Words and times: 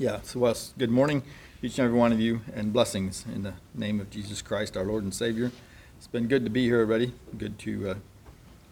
Yeah, 0.00 0.20
so 0.22 0.40
Wes, 0.40 0.72
good 0.78 0.88
morning, 0.88 1.22
each 1.60 1.78
and 1.78 1.84
every 1.84 1.98
one 1.98 2.10
of 2.10 2.18
you, 2.18 2.40
and 2.54 2.72
blessings 2.72 3.26
in 3.34 3.42
the 3.42 3.52
name 3.74 4.00
of 4.00 4.08
Jesus 4.08 4.40
Christ, 4.40 4.74
our 4.74 4.82
Lord 4.82 5.02
and 5.04 5.12
Savior. 5.12 5.52
It's 5.98 6.06
been 6.06 6.26
good 6.26 6.42
to 6.44 6.50
be 6.50 6.64
here 6.64 6.80
already. 6.80 7.12
Good 7.36 7.58
to 7.58 7.90
uh, 7.90 7.94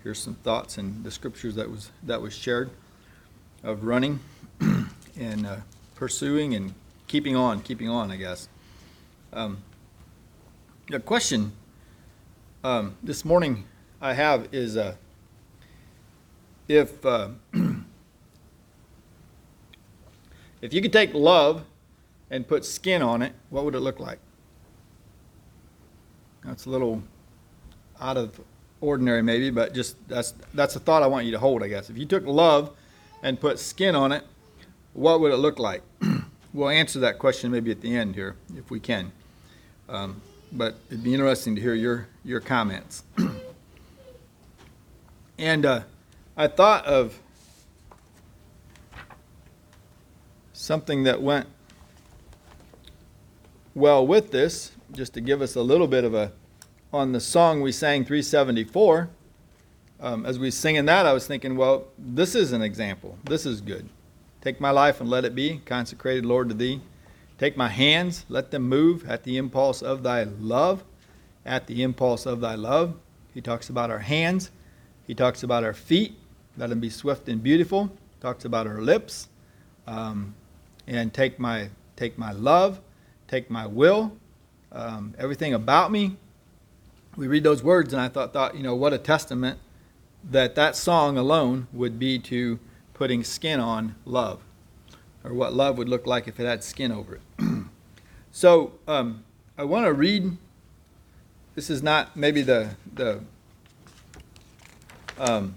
hear 0.03 0.15
some 0.15 0.37
thoughts 0.37 0.79
and 0.79 1.05
the 1.05 1.11
scriptures 1.11 1.55
that 1.57 1.71
was 1.71 1.91
that 2.03 2.23
was 2.23 2.33
shared 2.33 2.71
of 3.63 3.85
running 3.85 4.21
and 5.21 5.47
uh, 5.47 5.57
pursuing 5.97 6.55
and 6.55 6.73
keeping 7.09 7.37
on, 7.37 7.61
keeping 7.61 7.91
on. 7.91 8.11
I 8.11 8.17
guess. 8.17 8.49
Um, 9.31 9.59
the 10.89 10.99
question 10.99 11.53
um, 12.65 12.97
this 13.03 13.23
morning 13.23 13.65
I 14.01 14.15
have 14.15 14.49
is 14.51 14.79
uh, 14.79 14.95
if 16.69 17.05
uh, 17.05 17.29
if 20.61 20.73
you 20.73 20.83
could 20.83 20.93
take 20.93 21.15
love 21.15 21.65
and 22.31 22.47
put 22.47 22.65
skin 22.65 23.03
on 23.03 23.23
it, 23.23 23.33
what 23.51 23.65
would 23.65 23.75
it 23.75 23.81
look 23.81 24.01
like? 24.01 24.19
That's 26.45 26.67
a 26.67 26.71
little 26.71 27.03
out 28.01 28.17
of 28.17 28.41
ordinary, 28.81 29.23
maybe, 29.23 29.51
but 29.51 29.75
just 29.75 29.97
that's 30.09 30.35
that's 30.55 30.77
a 30.77 30.81
thought 30.81 31.03
I 31.03 31.07
want 31.07 31.27
you 31.27 31.33
to 31.33 31.39
hold. 31.39 31.63
I 31.63 31.69
guess 31.69 31.91
if 31.91 31.99
you 31.99 32.07
took 32.07 32.25
love 32.25 32.71
and 33.23 33.41
put 33.41 33.59
skin 33.59 33.95
on 33.95 34.13
it, 34.13 34.25
what 34.93 35.21
would 35.21 35.33
it 35.33 35.37
look 35.37 35.59
like? 35.59 35.83
we'll 36.53 36.69
answer 36.69 37.01
that 37.01 37.19
question 37.19 37.51
maybe 37.51 37.71
at 37.71 37.81
the 37.81 37.97
end 37.97 38.15
here, 38.15 38.37
if 38.57 38.71
we 38.71 38.81
can. 38.81 39.13
Um, 39.89 40.23
but 40.53 40.77
it'd 40.89 41.05
be 41.05 41.15
interesting 41.15 41.55
to 41.55 41.61
hear 41.61 41.75
your 41.75 42.09
your 42.25 42.41
comments. 42.41 43.03
and 45.39 45.67
uh, 45.67 45.81
I 46.37 46.47
thought 46.47 46.85
of 46.87 47.21
something 50.69 51.05
that 51.05 51.23
went 51.23 51.47
well 53.75 54.07
with 54.07 54.31
this, 54.33 54.73
just 54.93 55.15
to 55.15 55.21
give 55.23 55.41
us 55.41 55.57
a 55.57 55.63
little 55.63 55.87
bit 55.87 56.05
of 56.05 56.13
a, 56.13 56.31
on 56.93 57.13
the 57.13 57.21
song 57.21 57.63
we 57.63 57.73
sang 57.73 58.05
374, 58.05 59.09
um, 59.99 60.27
as 60.27 60.39
we 60.39 60.51
singing 60.51 60.85
that, 60.85 61.07
I 61.07 61.15
was 61.15 61.27
thinking, 61.27 61.57
well, 61.57 61.87
this 61.97 62.35
is 62.35 62.53
an 62.53 62.61
example. 62.61 63.17
This 63.25 63.47
is 63.47 63.63
good. 63.63 63.89
Take 64.43 64.61
my 64.61 64.69
life 64.69 65.01
and 65.01 65.09
let 65.09 65.25
it 65.25 65.35
be, 65.35 65.63
consecrated, 65.65 66.27
Lord, 66.27 66.51
to 66.51 66.55
thee. 66.55 66.83
Take 67.39 67.57
my 67.57 67.69
hands, 67.71 68.27
let 68.29 68.51
them 68.51 68.69
move 68.69 69.09
at 69.09 69.25
the 69.25 69.39
impulse 69.39 69.81
of 69.81 70.03
thy 70.03 70.25
love. 70.25 70.85
At 71.47 71.67
the 71.67 71.83
impulse 71.83 72.27
of 72.27 72.43
thy 72.43 72.57
love. 72.57 72.95
He 73.33 73.41
talks 73.41 73.71
about 73.71 73.91
our 73.91 74.01
hands. 74.01 74.51
He 75.07 75.15
talks 75.15 75.43
about 75.43 75.65
our 75.65 75.73
feet. 75.73 76.19
Let 76.59 76.69
them 76.69 76.81
be 76.81 76.91
swift 76.91 77.27
and 77.27 77.43
beautiful. 77.43 77.91
Talks 78.21 78.45
about 78.45 78.67
our 78.67 78.83
lips. 78.83 79.29
Um, 79.87 80.35
and 80.89 81.13
take 81.13 81.39
my 81.39 81.69
take 81.97 82.19
my 82.19 82.33
love, 82.33 82.81
take 83.29 83.51
my 83.51 83.67
will, 83.67 84.17
um, 84.73 85.15
everything 85.19 85.53
about 85.53 85.93
me. 85.93 86.17
We 87.17 87.27
read 87.27 87.43
those 87.43 87.63
words, 87.63 87.93
and 87.93 88.01
I 88.01 88.09
thought, 88.09 88.33
thought, 88.33 88.57
you 88.57 88.63
know, 88.63 88.75
what 88.75 88.93
a 88.93 88.99
testament 88.99 89.59
that 90.25 90.55
that 90.55 90.77
song 90.77 91.19
alone 91.19 91.67
would 91.73 91.99
be 91.99 92.19
to 92.21 92.59
putting 92.95 93.23
skin 93.23 93.61
on 93.61 93.97
love, 94.05 94.41
or 95.25 95.35
what 95.35 95.53
love 95.53 95.79
would 95.79 95.89
look 95.89 96.07
like 96.07 96.27
if 96.27 96.41
it 96.41 96.47
had 96.47 96.65
skin 96.65 96.91
over 96.91 97.17
it. 97.17 97.23
so 98.33 98.73
um, 98.89 99.25
I 99.57 99.65
want 99.65 99.87
to 99.87 99.93
read. 99.93 100.37
This 101.55 101.71
is 101.71 101.83
not 101.83 102.17
maybe 102.17 102.41
the 102.41 102.71
the 102.95 103.21
um, 105.19 105.57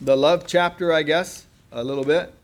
the 0.00 0.16
love 0.16 0.44
chapter, 0.46 0.92
I 0.92 1.04
guess, 1.04 1.46
a 1.70 1.82
little 1.84 2.04
bit 2.04 2.34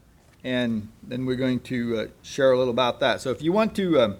and 0.45 0.89
then 1.03 1.27
we're 1.27 1.37
going 1.37 1.61
to 1.61 1.99
uh, 1.99 2.07
share 2.23 2.53
a 2.53 2.59
little 2.59 2.73
about 2.73 3.01
that. 3.01 3.21
So 3.21 3.31
if 3.31 3.43
you 3.43 3.53
want 3.53 3.75
to 3.77 4.01
um, 4.01 4.17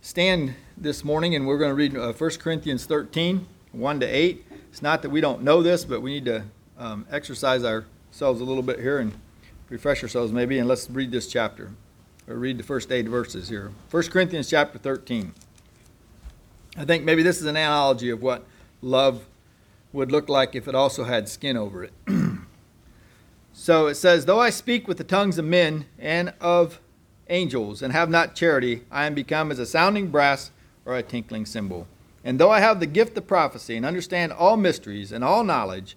stand 0.00 0.54
this 0.76 1.04
morning, 1.04 1.34
and 1.34 1.46
we're 1.46 1.58
going 1.58 1.70
to 1.70 1.74
read 1.74 1.96
uh, 1.96 2.12
1 2.12 2.30
Corinthians 2.38 2.86
13, 2.86 3.46
1 3.72 4.00
to 4.00 4.06
8. 4.06 4.46
It's 4.70 4.82
not 4.82 5.02
that 5.02 5.10
we 5.10 5.20
don't 5.20 5.42
know 5.42 5.62
this, 5.62 5.84
but 5.84 6.00
we 6.00 6.14
need 6.14 6.24
to 6.24 6.44
um, 6.78 7.06
exercise 7.10 7.64
ourselves 7.64 8.40
a 8.40 8.44
little 8.44 8.62
bit 8.62 8.80
here 8.80 8.98
and 8.98 9.12
refresh 9.68 10.02
ourselves 10.02 10.32
maybe, 10.32 10.58
and 10.58 10.66
let's 10.66 10.88
read 10.90 11.10
this 11.10 11.26
chapter, 11.28 11.70
or 12.26 12.36
read 12.36 12.58
the 12.58 12.64
first 12.64 12.90
eight 12.90 13.06
verses 13.06 13.48
here. 13.48 13.72
1 13.90 14.02
Corinthians 14.04 14.48
chapter 14.48 14.78
13. 14.78 15.32
I 16.76 16.84
think 16.84 17.04
maybe 17.04 17.22
this 17.22 17.38
is 17.38 17.44
an 17.44 17.56
analogy 17.56 18.10
of 18.10 18.22
what 18.22 18.46
love 18.80 19.26
would 19.92 20.10
look 20.10 20.28
like 20.28 20.54
if 20.54 20.66
it 20.66 20.74
also 20.74 21.04
had 21.04 21.28
skin 21.28 21.56
over 21.56 21.84
it. 21.84 21.92
So 23.52 23.88
it 23.88 23.96
says, 23.96 24.24
Though 24.24 24.40
I 24.40 24.50
speak 24.50 24.86
with 24.86 24.98
the 24.98 25.04
tongues 25.04 25.38
of 25.38 25.44
men 25.44 25.86
and 25.98 26.32
of 26.40 26.80
angels, 27.28 27.82
and 27.82 27.92
have 27.92 28.10
not 28.10 28.34
charity, 28.34 28.82
I 28.90 29.06
am 29.06 29.14
become 29.14 29.50
as 29.50 29.58
a 29.58 29.66
sounding 29.66 30.08
brass 30.08 30.50
or 30.84 30.96
a 30.96 31.02
tinkling 31.02 31.46
cymbal. 31.46 31.86
And 32.24 32.38
though 32.38 32.50
I 32.50 32.60
have 32.60 32.80
the 32.80 32.86
gift 32.86 33.16
of 33.16 33.26
prophecy, 33.26 33.76
and 33.76 33.86
understand 33.86 34.32
all 34.32 34.56
mysteries 34.56 35.12
and 35.12 35.24
all 35.24 35.44
knowledge, 35.44 35.96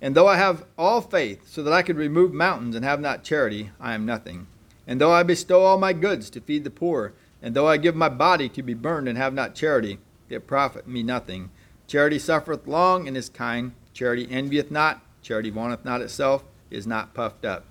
and 0.00 0.14
though 0.14 0.26
I 0.26 0.36
have 0.36 0.64
all 0.76 1.00
faith, 1.00 1.48
so 1.48 1.62
that 1.62 1.72
I 1.72 1.82
could 1.82 1.96
remove 1.96 2.32
mountains 2.32 2.74
and 2.74 2.84
have 2.84 3.00
not 3.00 3.24
charity, 3.24 3.70
I 3.80 3.94
am 3.94 4.04
nothing. 4.04 4.46
And 4.86 5.00
though 5.00 5.12
I 5.12 5.22
bestow 5.22 5.62
all 5.62 5.78
my 5.78 5.92
goods 5.92 6.30
to 6.30 6.40
feed 6.40 6.64
the 6.64 6.70
poor, 6.70 7.12
and 7.42 7.54
though 7.54 7.68
I 7.68 7.76
give 7.76 7.96
my 7.96 8.08
body 8.08 8.48
to 8.50 8.62
be 8.62 8.74
burned 8.74 9.08
and 9.08 9.18
have 9.18 9.34
not 9.34 9.54
charity, 9.54 9.98
it 10.28 10.46
profit 10.46 10.88
me 10.88 11.02
nothing. 11.02 11.50
Charity 11.86 12.18
suffereth 12.18 12.66
long 12.66 13.06
and 13.06 13.16
is 13.16 13.28
kind. 13.28 13.72
Charity 13.92 14.26
envieth 14.30 14.70
not. 14.70 15.02
Charity 15.22 15.50
vaunteth 15.50 15.84
not 15.84 16.00
itself 16.00 16.44
is 16.70 16.86
not 16.86 17.14
puffed 17.14 17.44
up, 17.44 17.64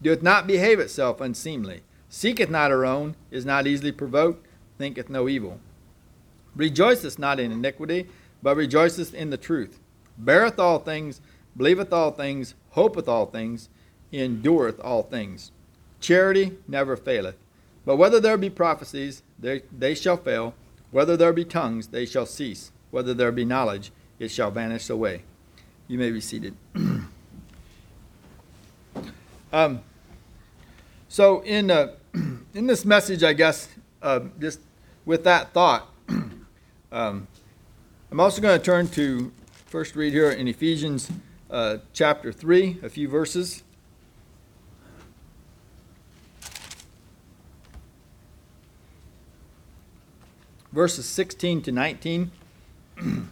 doeth 0.00 0.22
not 0.22 0.46
behave 0.46 0.78
itself 0.78 1.20
unseemly, 1.20 1.82
seeketh 2.08 2.50
not 2.50 2.70
her 2.70 2.84
own, 2.84 3.16
is 3.30 3.46
not 3.46 3.66
easily 3.66 3.92
provoked, 3.92 4.46
thinketh 4.78 5.08
no 5.08 5.28
evil, 5.28 5.60
rejoiceth 6.56 7.18
not 7.18 7.40
in 7.40 7.52
iniquity, 7.52 8.08
but 8.42 8.56
rejoiceth 8.56 9.14
in 9.14 9.30
the 9.30 9.36
truth, 9.36 9.78
beareth 10.18 10.58
all 10.58 10.78
things, 10.78 11.20
believeth 11.56 11.92
all 11.92 12.10
things, 12.10 12.54
hopeth 12.70 13.08
all 13.08 13.26
things, 13.26 13.68
endureth 14.12 14.80
all 14.80 15.02
things. 15.02 15.52
Charity 16.00 16.58
never 16.66 16.96
faileth. 16.96 17.36
But 17.84 17.96
whether 17.96 18.20
there 18.20 18.36
be 18.36 18.50
prophecies, 18.50 19.22
they, 19.38 19.62
they 19.76 19.94
shall 19.94 20.16
fail. 20.16 20.54
Whether 20.90 21.16
there 21.16 21.32
be 21.32 21.44
tongues, 21.44 21.88
they 21.88 22.06
shall 22.06 22.26
cease. 22.26 22.70
Whether 22.90 23.14
there 23.14 23.32
be 23.32 23.44
knowledge, 23.44 23.92
it 24.18 24.30
shall 24.30 24.50
vanish 24.50 24.90
away. 24.90 25.22
You 25.88 25.98
may 25.98 26.10
be 26.10 26.20
seated. 26.20 26.54
Um, 29.52 29.82
so 31.08 31.42
in 31.42 31.70
uh, 31.70 31.88
in 32.14 32.66
this 32.66 32.86
message, 32.86 33.22
I 33.22 33.34
guess 33.34 33.68
uh, 34.00 34.20
just 34.40 34.60
with 35.04 35.24
that 35.24 35.52
thought, 35.52 35.88
um, 36.92 37.28
I'm 38.10 38.18
also 38.18 38.40
going 38.40 38.58
to 38.58 38.64
turn 38.64 38.88
to 38.88 39.30
first 39.66 39.94
read 39.94 40.14
here 40.14 40.30
in 40.30 40.48
Ephesians 40.48 41.10
uh, 41.50 41.78
chapter 41.92 42.32
three, 42.32 42.78
a 42.82 42.88
few 42.88 43.08
verses. 43.08 43.62
Verses 50.72 51.04
16 51.04 51.60
to 51.60 51.72
19. 51.72 52.30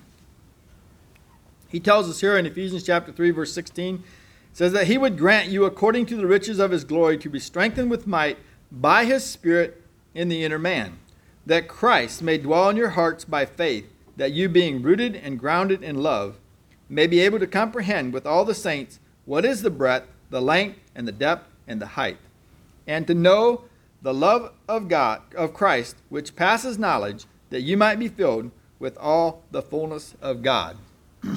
he 1.68 1.80
tells 1.80 2.10
us 2.10 2.20
here 2.20 2.36
in 2.36 2.44
Ephesians 2.44 2.82
chapter 2.82 3.10
3, 3.10 3.30
verse 3.30 3.54
16 3.54 4.04
says 4.52 4.72
that 4.72 4.86
he 4.86 4.98
would 4.98 5.18
grant 5.18 5.48
you 5.48 5.64
according 5.64 6.06
to 6.06 6.16
the 6.16 6.26
riches 6.26 6.58
of 6.58 6.70
his 6.70 6.84
glory 6.84 7.16
to 7.18 7.28
be 7.28 7.38
strengthened 7.38 7.90
with 7.90 8.06
might 8.06 8.38
by 8.70 9.04
his 9.04 9.24
spirit 9.24 9.82
in 10.14 10.28
the 10.28 10.44
inner 10.44 10.58
man 10.58 10.98
that 11.46 11.68
christ 11.68 12.22
may 12.22 12.38
dwell 12.38 12.68
in 12.68 12.76
your 12.76 12.90
hearts 12.90 13.24
by 13.24 13.44
faith 13.44 13.86
that 14.16 14.32
you 14.32 14.48
being 14.48 14.82
rooted 14.82 15.14
and 15.16 15.38
grounded 15.38 15.82
in 15.82 16.02
love 16.02 16.36
may 16.88 17.06
be 17.06 17.20
able 17.20 17.38
to 17.38 17.46
comprehend 17.46 18.12
with 18.12 18.26
all 18.26 18.44
the 18.44 18.54
saints 18.54 18.98
what 19.24 19.44
is 19.44 19.62
the 19.62 19.70
breadth 19.70 20.06
the 20.30 20.42
length 20.42 20.78
and 20.94 21.06
the 21.06 21.12
depth 21.12 21.48
and 21.66 21.80
the 21.80 21.86
height 21.86 22.18
and 22.86 23.06
to 23.06 23.14
know 23.14 23.64
the 24.02 24.14
love 24.14 24.52
of 24.68 24.88
god 24.88 25.22
of 25.34 25.54
christ 25.54 25.96
which 26.08 26.36
passes 26.36 26.78
knowledge 26.78 27.24
that 27.50 27.62
you 27.62 27.76
might 27.76 27.98
be 27.98 28.08
filled 28.08 28.50
with 28.80 28.96
all 28.96 29.42
the 29.50 29.62
fullness 29.62 30.16
of 30.20 30.42
god. 30.42 30.76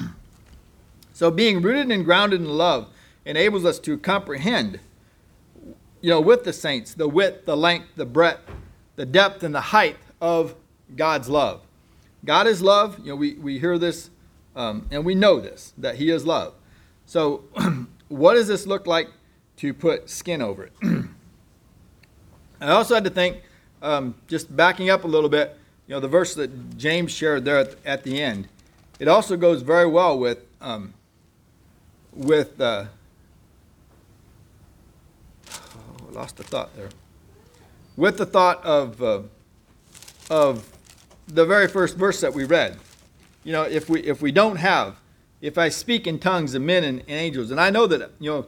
So 1.16 1.30
being 1.30 1.62
rooted 1.62 1.92
and 1.92 2.04
grounded 2.04 2.40
in 2.40 2.48
love 2.48 2.88
enables 3.24 3.64
us 3.64 3.78
to 3.80 3.96
comprehend, 3.98 4.80
you 6.00 6.10
know, 6.10 6.20
with 6.20 6.44
the 6.44 6.52
saints, 6.52 6.94
the 6.94 7.08
width, 7.08 7.46
the 7.46 7.56
length, 7.56 7.88
the 7.96 8.04
breadth, 8.04 8.42
the 8.96 9.06
depth, 9.06 9.42
and 9.42 9.54
the 9.54 9.60
height 9.60 9.96
of 10.20 10.54
God's 10.94 11.28
love. 11.28 11.62
God 12.24 12.46
is 12.46 12.62
love. 12.62 12.98
You 13.00 13.10
know, 13.10 13.16
we, 13.16 13.34
we 13.34 13.58
hear 13.58 13.78
this 13.78 14.10
um, 14.56 14.86
and 14.90 15.04
we 15.04 15.14
know 15.14 15.40
this, 15.40 15.72
that 15.78 15.96
He 15.96 16.10
is 16.10 16.24
love. 16.24 16.54
So, 17.06 17.44
what 18.08 18.34
does 18.34 18.48
this 18.48 18.66
look 18.66 18.86
like 18.86 19.08
to 19.56 19.74
put 19.74 20.08
skin 20.08 20.40
over 20.40 20.64
it? 20.64 20.72
I 22.60 22.70
also 22.70 22.94
had 22.94 23.04
to 23.04 23.10
think, 23.10 23.42
um, 23.82 24.14
just 24.28 24.54
backing 24.54 24.88
up 24.90 25.04
a 25.04 25.06
little 25.06 25.28
bit, 25.28 25.58
you 25.86 25.94
know, 25.94 26.00
the 26.00 26.08
verse 26.08 26.34
that 26.34 26.78
James 26.78 27.12
shared 27.12 27.44
there 27.44 27.58
at, 27.58 27.74
at 27.84 28.02
the 28.04 28.22
end. 28.22 28.48
It 28.98 29.08
also 29.08 29.36
goes 29.36 29.62
very 29.62 29.86
well 29.86 30.18
with 30.18 30.38
um, 30.60 30.94
with 32.14 32.60
uh, 32.60 32.86
lost 36.14 36.36
the 36.36 36.44
thought 36.44 36.74
there. 36.76 36.90
with 37.96 38.18
the 38.18 38.26
thought 38.26 38.64
of, 38.64 39.02
uh, 39.02 39.22
of 40.30 40.68
the 41.28 41.44
very 41.44 41.68
first 41.68 41.96
verse 41.96 42.20
that 42.20 42.32
we 42.34 42.44
read. 42.44 42.76
You 43.44 43.52
know, 43.52 43.62
if 43.62 43.88
we, 43.88 44.00
if 44.00 44.22
we 44.22 44.32
don't 44.32 44.56
have, 44.56 44.96
if 45.40 45.58
I 45.58 45.68
speak 45.68 46.06
in 46.06 46.18
tongues 46.18 46.54
of 46.54 46.62
men 46.62 46.84
and, 46.84 47.00
and 47.00 47.10
angels, 47.10 47.50
and 47.50 47.60
I 47.60 47.70
know 47.70 47.86
that, 47.86 48.10
you 48.18 48.30
know, 48.30 48.46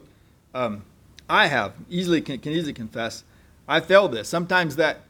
um, 0.53 0.83
I 1.29 1.47
have, 1.47 1.73
easily 1.89 2.21
can, 2.21 2.39
can 2.39 2.51
easily 2.51 2.73
confess, 2.73 3.23
I 3.67 3.79
failed 3.79 4.13
this. 4.13 4.27
Sometimes 4.27 4.75
that 4.77 5.01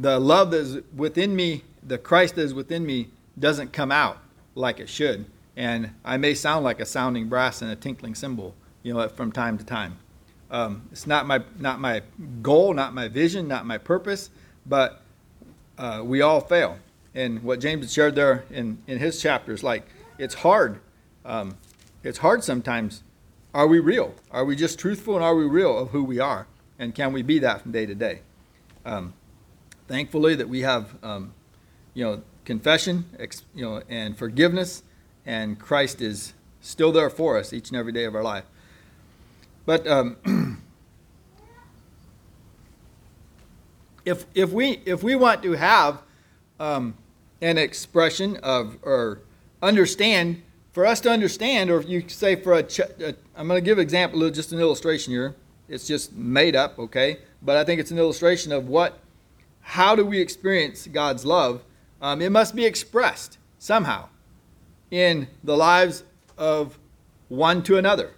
the 0.00 0.18
love 0.18 0.50
that 0.52 0.58
is 0.58 0.78
within 0.94 1.36
me, 1.36 1.62
the 1.82 1.98
Christ 1.98 2.36
that 2.36 2.42
is 2.42 2.54
within 2.54 2.86
me, 2.86 3.08
doesn't 3.38 3.72
come 3.72 3.92
out 3.92 4.18
like 4.54 4.80
it 4.80 4.88
should. 4.88 5.26
And 5.56 5.90
I 6.04 6.16
may 6.16 6.34
sound 6.34 6.64
like 6.64 6.80
a 6.80 6.86
sounding 6.86 7.28
brass 7.28 7.62
and 7.62 7.70
a 7.70 7.76
tinkling 7.76 8.14
cymbal, 8.14 8.54
you 8.82 8.94
know, 8.94 9.08
from 9.08 9.32
time 9.32 9.58
to 9.58 9.64
time. 9.64 9.98
Um, 10.50 10.88
it's 10.92 11.06
not 11.06 11.26
my 11.26 11.42
not 11.58 11.80
my 11.80 12.02
goal, 12.42 12.72
not 12.74 12.94
my 12.94 13.08
vision, 13.08 13.48
not 13.48 13.66
my 13.66 13.78
purpose, 13.78 14.30
but 14.64 15.02
uh, 15.78 16.02
we 16.04 16.20
all 16.20 16.40
fail. 16.40 16.78
And 17.14 17.42
what 17.42 17.60
James 17.60 17.92
shared 17.92 18.14
there 18.14 18.44
in, 18.50 18.78
in 18.86 18.98
his 18.98 19.20
chapters, 19.20 19.62
like 19.62 19.88
it's 20.18 20.34
hard. 20.34 20.80
Um, 21.24 21.56
it's 22.02 22.18
hard 22.18 22.44
sometimes. 22.44 23.02
Are 23.54 23.66
we 23.66 23.80
real? 23.80 24.14
Are 24.30 24.44
we 24.44 24.54
just 24.54 24.78
truthful 24.78 25.14
and 25.14 25.24
are 25.24 25.34
we 25.34 25.46
real 25.46 25.78
of 25.78 25.90
who 25.90 26.04
we 26.04 26.20
are? 26.20 26.46
And 26.78 26.94
can 26.94 27.12
we 27.14 27.22
be 27.22 27.38
that 27.38 27.62
from 27.62 27.72
day 27.72 27.86
to 27.86 27.94
day? 27.94 28.20
Um, 28.84 29.14
thankfully 29.88 30.34
that 30.34 30.48
we 30.48 30.60
have, 30.60 30.94
um, 31.02 31.32
you 31.94 32.04
know, 32.04 32.22
confession, 32.44 33.06
ex, 33.18 33.42
you 33.54 33.64
know, 33.64 33.82
and 33.88 34.16
forgiveness, 34.16 34.82
and 35.24 35.58
Christ 35.58 36.02
is 36.02 36.34
still 36.60 36.92
there 36.92 37.08
for 37.08 37.38
us 37.38 37.52
each 37.52 37.70
and 37.70 37.78
every 37.78 37.92
day 37.92 38.04
of 38.04 38.14
our 38.14 38.22
life. 38.22 38.44
But 39.66 39.86
um, 39.86 40.62
if 44.04 44.24
if 44.34 44.52
we 44.52 44.80
if 44.86 45.02
we 45.02 45.16
want 45.16 45.42
to 45.42 45.52
have 45.52 46.00
um, 46.58 46.96
an 47.42 47.58
expression 47.58 48.36
of 48.38 48.78
or 48.82 49.20
understand, 49.60 50.42
for 50.72 50.86
us 50.86 51.00
to 51.00 51.10
understand, 51.10 51.70
or 51.70 51.80
if 51.80 51.88
you 51.88 52.08
say 52.08 52.36
for 52.36 52.54
a, 52.54 52.62
ch- 52.62 52.80
a 52.80 53.14
I'm 53.34 53.48
going 53.48 53.60
to 53.60 53.64
give 53.64 53.78
an 53.78 53.82
example, 53.82 54.28
just 54.30 54.52
an 54.52 54.60
illustration 54.60 55.12
here. 55.12 55.34
It's 55.68 55.86
just 55.86 56.12
made 56.12 56.54
up, 56.54 56.78
okay? 56.78 57.18
But 57.42 57.56
I 57.56 57.64
think 57.64 57.80
it's 57.80 57.90
an 57.90 57.98
illustration 57.98 58.52
of 58.52 58.68
what, 58.68 59.00
how 59.60 59.96
do 59.96 60.04
we 60.04 60.20
experience 60.20 60.86
God's 60.86 61.24
love? 61.24 61.62
Um, 62.00 62.22
it 62.22 62.30
must 62.30 62.54
be 62.54 62.64
expressed 62.64 63.38
somehow 63.58 64.08
in 64.90 65.26
the 65.42 65.56
lives 65.56 66.04
of 66.38 66.78
one 67.28 67.62
to 67.64 67.76
another. 67.76 68.12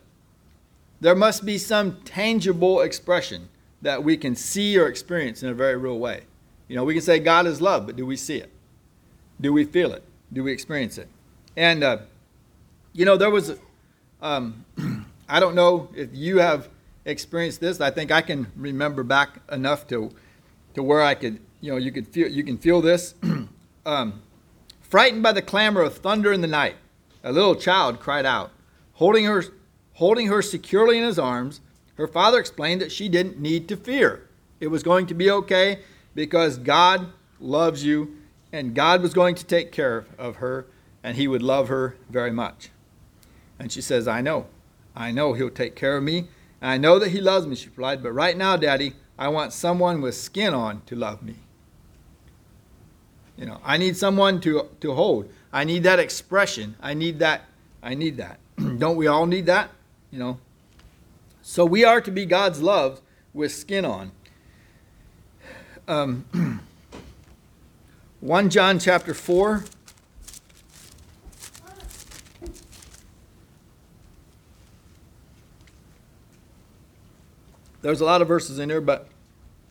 There 1.01 1.15
must 1.15 1.45
be 1.45 1.59
some 1.59 2.01
tangible 2.05 2.81
expression 2.81 3.49
that 3.83 4.03
we 4.03 4.17
can 4.17 4.35
see 4.35 4.77
or 4.79 4.87
experience 4.89 5.43
in 5.43 5.49
a 5.49 5.55
very 5.55 5.77
real 5.77 5.99
way. 5.99 6.23
You 6.67 6.77
know, 6.77 6.85
we 6.85 6.95
can 6.95 7.03
say 7.03 7.19
God 7.19 7.47
is 7.47 7.61
love, 7.61 7.87
but 7.87 7.97
do 7.97 8.05
we 8.05 8.17
see 8.17 8.37
it? 8.37 8.51
Do 9.41 9.53
we 9.53 9.65
feel 9.65 9.93
it? 9.93 10.03
Do 10.33 10.43
we 10.43 10.53
experience 10.53 10.99
it? 10.99 11.09
And, 11.57 11.85
uh, 11.85 11.99
you 12.93 13.05
know, 13.05 13.17
there 13.17 13.31
was, 13.31 13.57
um, 14.21 14.65
I 15.29 15.41
don't 15.41 15.55
know 15.55 15.89
if 15.95 16.11
you 16.13 16.39
have 16.39 16.69
experienced 17.05 17.61
this. 17.61 17.81
I 17.81 17.91
think 17.91 18.11
I 18.11 18.21
can 18.21 18.49
remember 18.57 19.03
back 19.03 19.41
enough 19.51 19.87
to, 19.89 20.11
to 20.75 20.83
where 20.83 21.03
I 21.03 21.15
could, 21.15 21.41
you 21.61 21.71
know, 21.71 21.79
you 21.79 21.93
could 21.93 22.09
feel, 22.09 22.29
you 22.29 22.43
can 22.43 22.59
feel 22.59 22.81
this. 22.81 23.15
um, 23.87 24.23
frightened 24.81 25.23
by 25.23 25.33
the 25.33 25.43
clamor 25.43 25.83
of 25.83 25.97
thunder 25.97 26.33
in 26.33 26.41
the 26.41 26.49
night, 26.49 26.77
a 27.23 27.33
little 27.33 27.55
child 27.55 28.01
cried 28.01 28.27
out, 28.27 28.51
holding 28.95 29.25
her, 29.25 29.45
holding 29.99 30.29
her 30.29 30.41
securely 30.41 30.97
in 30.97 31.03
his 31.03 31.19
arms. 31.19 31.61
Her 31.97 32.07
father 32.07 32.39
explained 32.39 32.81
that 32.81 32.93
she 32.93 33.09
didn't 33.09 33.41
need 33.41 33.69
to 33.69 33.77
fear. 33.77 34.29
It 34.61 34.69
was 34.69 34.85
going 34.85 35.07
to 35.07 35.15
be 35.15 35.29
okay 35.29 35.81
because 36.15 36.57
God 36.57 37.09
loves 37.41 37.85
you 37.85 38.17
and 38.53 38.77
God 38.77 39.03
was 39.03 39.13
going 39.13 39.35
to 39.35 39.45
take 39.45 39.73
care 39.73 40.07
of 40.17 40.37
her 40.37 40.67
and 41.03 41.17
he 41.17 41.27
would 41.27 41.43
love 41.43 41.67
her 41.67 41.97
very 42.09 42.31
much. 42.31 42.71
And 43.59 43.73
she 43.73 43.81
says, 43.81 44.07
I 44.07 44.21
know. 44.21 44.47
I 44.95 45.11
know 45.11 45.33
he'll 45.33 45.51
take 45.51 45.75
care 45.75 45.97
of 45.97 46.05
me. 46.05 46.29
And 46.61 46.71
I 46.71 46.77
know 46.77 47.01
that 47.01 47.11
he 47.11 47.21
loves 47.21 47.49
me, 47.49 47.57
she 47.57 47.67
replied. 47.67 48.01
But 48.01 48.13
right 48.13 48.37
now, 48.37 48.57
Daddy, 48.57 48.95
I 49.19 49.29
want 49.29 49.53
someone 49.53 50.01
with 50.01 50.15
skin 50.15 50.55
on 50.55 50.83
to 50.87 50.95
love 50.95 51.23
me. 51.23 51.35
You 53.37 53.47
know, 53.47 53.61
I 53.65 53.79
need 53.79 53.97
someone 53.97 54.41
to, 54.43 54.69
to 54.81 54.95
hold. 54.95 55.29
I 55.53 55.65
need 55.65 55.83
that 55.83 55.99
expression. 55.99 56.77
I 56.81 56.95
need 56.95 57.19
that. 57.19 57.47
I 57.83 57.95
need 57.95 58.17
that. 58.19 58.39
Don't 58.79 58.97
we 58.97 59.09
all 59.09 59.27
need 59.27 59.47
that? 59.47 59.71
You 60.11 60.19
know. 60.19 60.39
So 61.43 61.65
we 61.65 61.85
are 61.85 62.01
to 62.01 62.11
be 62.11 62.27
God's 62.27 62.61
love 62.61 63.01
with 63.33 63.53
skin 63.53 63.85
on. 63.85 64.13
Um, 65.87 66.61
1 68.21 68.51
John 68.51 68.79
chapter 68.79 69.15
4. 69.15 69.65
There's 77.81 78.01
a 78.01 78.05
lot 78.05 78.21
of 78.21 78.29
verses 78.29 78.59
in 78.59 78.69
there, 78.69 78.81
but 78.81 79.09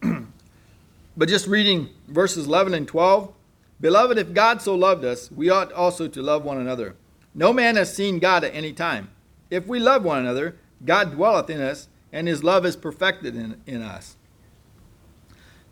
but 1.17 1.27
just 1.27 1.45
reading 1.45 1.89
verses 2.07 2.47
11 2.47 2.73
and 2.73 2.87
12. 2.87 3.33
Beloved, 3.79 4.17
if 4.17 4.33
God 4.33 4.61
so 4.61 4.73
loved 4.75 5.05
us, 5.05 5.31
we 5.31 5.49
ought 5.49 5.71
also 5.71 6.07
to 6.07 6.21
love 6.21 6.43
one 6.43 6.57
another. 6.57 6.95
No 7.35 7.53
man 7.53 7.75
has 7.75 7.93
seen 7.93 8.17
God 8.17 8.43
at 8.43 8.55
any 8.55 8.73
time. 8.73 9.09
If 9.49 9.67
we 9.67 9.79
love 9.79 10.03
one 10.03 10.19
another, 10.19 10.57
God 10.85 11.13
dwelleth 11.13 11.49
in 11.49 11.61
us, 11.61 11.87
and 12.11 12.27
his 12.27 12.43
love 12.43 12.65
is 12.65 12.75
perfected 12.75 13.35
in, 13.35 13.61
in 13.65 13.81
us. 13.81 14.15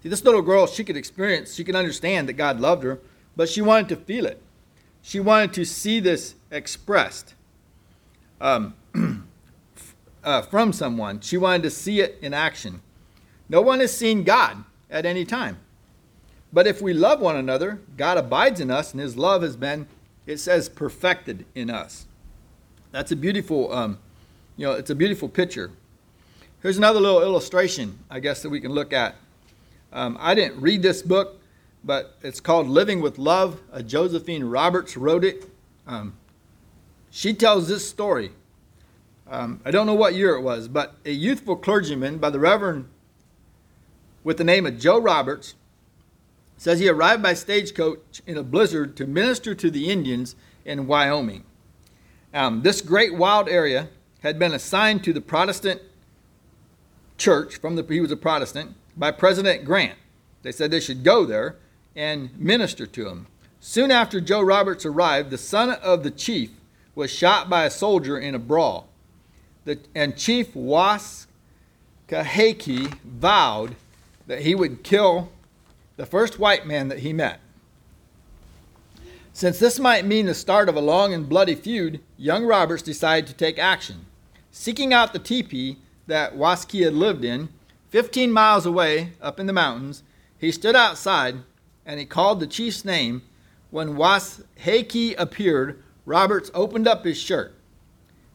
See, 0.01 0.09
this 0.09 0.23
little 0.23 0.41
girl, 0.41 0.67
she 0.67 0.83
could 0.83 0.97
experience, 0.97 1.55
she 1.55 1.63
could 1.63 1.75
understand 1.75 2.29
that 2.29 2.33
God 2.33 2.59
loved 2.59 2.83
her, 2.83 2.99
but 3.35 3.49
she 3.49 3.61
wanted 3.61 3.89
to 3.89 3.95
feel 3.95 4.25
it. 4.25 4.41
She 5.01 5.19
wanted 5.19 5.53
to 5.53 5.65
see 5.65 5.99
this 5.99 6.35
expressed 6.51 7.35
um, 8.41 8.75
uh, 10.23 10.41
from 10.43 10.73
someone. 10.73 11.19
She 11.21 11.37
wanted 11.37 11.63
to 11.63 11.69
see 11.69 12.01
it 12.01 12.17
in 12.21 12.33
action. 12.33 12.81
No 13.49 13.61
one 13.61 13.79
has 13.79 13.95
seen 13.95 14.23
God 14.23 14.63
at 14.89 15.05
any 15.05 15.25
time. 15.25 15.59
But 16.51 16.67
if 16.67 16.81
we 16.81 16.93
love 16.93 17.19
one 17.19 17.35
another, 17.35 17.81
God 17.97 18.17
abides 18.17 18.59
in 18.59 18.71
us, 18.71 18.93
and 18.93 19.01
his 19.01 19.17
love 19.17 19.41
has 19.41 19.55
been, 19.55 19.87
it 20.25 20.37
says, 20.37 20.69
perfected 20.69 21.45
in 21.53 21.69
us. 21.69 22.05
That's 22.95 23.11
a 23.11 23.15
beautiful, 23.17 23.73
um, 23.73 23.99
you 24.55 24.65
know, 24.65 24.71
it's 24.71 24.89
a 24.89 24.95
beautiful 24.95 25.27
picture. 25.27 25.69
Here's 26.61 26.77
another 26.77 27.01
little 27.01 27.21
illustration, 27.21 27.99
I 28.09 28.21
guess, 28.21 28.41
that 28.41 28.49
we 28.49 28.61
can 28.61 28.71
look 28.71 28.93
at. 28.93 29.15
Um, 29.91 30.15
I 30.17 30.33
didn't 30.33 30.61
read 30.61 30.81
this 30.81 31.01
book, 31.01 31.41
but 31.83 32.15
it's 32.23 32.39
called 32.39 32.69
Living 32.69 33.01
with 33.01 33.17
Love. 33.17 33.59
Uh, 33.73 33.81
Josephine 33.81 34.45
Roberts 34.45 34.95
wrote 34.95 35.25
it. 35.25 35.43
Um, 35.85 36.13
she 37.11 37.33
tells 37.33 37.67
this 37.67 37.85
story. 37.85 38.31
Um, 39.29 39.59
I 39.65 39.71
don't 39.71 39.87
know 39.87 39.93
what 39.93 40.15
year 40.15 40.33
it 40.35 40.41
was, 40.41 40.69
but 40.69 40.95
a 41.03 41.11
youthful 41.11 41.57
clergyman 41.57 42.17
by 42.17 42.29
the 42.29 42.39
Reverend 42.39 42.87
with 44.23 44.37
the 44.37 44.45
name 44.45 44.65
of 44.65 44.79
Joe 44.79 45.01
Roberts 45.01 45.55
says 46.55 46.79
he 46.79 46.87
arrived 46.87 47.21
by 47.21 47.33
stagecoach 47.33 48.21
in 48.25 48.37
a 48.37 48.43
blizzard 48.43 48.95
to 48.95 49.05
minister 49.05 49.53
to 49.53 49.69
the 49.69 49.89
Indians 49.89 50.37
in 50.63 50.87
Wyoming. 50.87 51.43
Um, 52.35 52.61
this 52.63 52.81
great 52.81 53.15
wild 53.15 53.47
area 53.47 53.87
had 54.21 54.37
been 54.37 54.53
assigned 54.53 55.05
to 55.05 55.13
the 55.13 55.21
Protestant 55.21 55.81
church 57.17 57.55
from 57.61 57.77
the 57.77 57.85
he 57.87 58.01
was 58.01 58.11
a 58.11 58.17
Protestant 58.17 58.75
by 58.97 59.11
President 59.11 59.63
Grant. 59.63 59.97
They 60.43 60.51
said 60.51 60.69
they 60.69 60.81
should 60.81 61.05
go 61.05 61.25
there 61.25 61.55
and 61.95 62.37
minister 62.37 62.85
to 62.87 63.07
him. 63.07 63.27
Soon 63.61 63.89
after 63.89 64.19
Joe 64.19 64.41
Roberts 64.41 64.85
arrived, 64.85 65.29
the 65.29 65.37
son 65.37 65.69
of 65.69 66.03
the 66.03 66.11
chief 66.11 66.51
was 66.93 67.09
shot 67.09 67.49
by 67.49 67.63
a 67.63 67.69
soldier 67.69 68.17
in 68.17 68.35
a 68.35 68.39
brawl. 68.39 68.89
The, 69.63 69.79
and 69.95 70.17
Chief 70.17 70.53
Waskaheke 70.53 71.27
vowed 73.05 73.77
that 74.27 74.41
he 74.41 74.55
would 74.55 74.83
kill 74.83 75.29
the 75.95 76.05
first 76.05 76.37
white 76.37 76.67
man 76.67 76.89
that 76.89 76.99
he 76.99 77.13
met. 77.13 77.39
Since 79.35 79.59
this 79.59 79.81
might 79.81 80.05
mean 80.05 80.27
the 80.27 80.33
start 80.33 80.69
of 80.69 80.77
a 80.77 80.79
long 80.79 81.13
and 81.13 81.27
bloody 81.27 81.55
feud, 81.55 81.99
young 82.15 82.45
Roberts 82.45 82.81
decided 82.81 83.27
to 83.27 83.33
take 83.33 83.59
action. 83.59 84.05
Seeking 84.49 84.93
out 84.93 85.11
the 85.11 85.19
teepee 85.19 85.75
that 86.07 86.37
Waski 86.37 86.85
had 86.85 86.93
lived 86.93 87.25
in, 87.25 87.49
15 87.89 88.31
miles 88.31 88.65
away 88.65 89.11
up 89.21 89.37
in 89.37 89.45
the 89.45 89.51
mountains, 89.51 90.03
he 90.37 90.53
stood 90.53 90.73
outside 90.73 91.35
and 91.85 91.99
he 91.99 92.05
called 92.05 92.39
the 92.39 92.47
chief's 92.47 92.85
name. 92.85 93.23
When 93.71 93.97
Washakie 93.97 95.15
appeared, 95.17 95.83
Roberts 96.05 96.49
opened 96.53 96.87
up 96.87 97.03
his 97.03 97.17
shirt. 97.17 97.53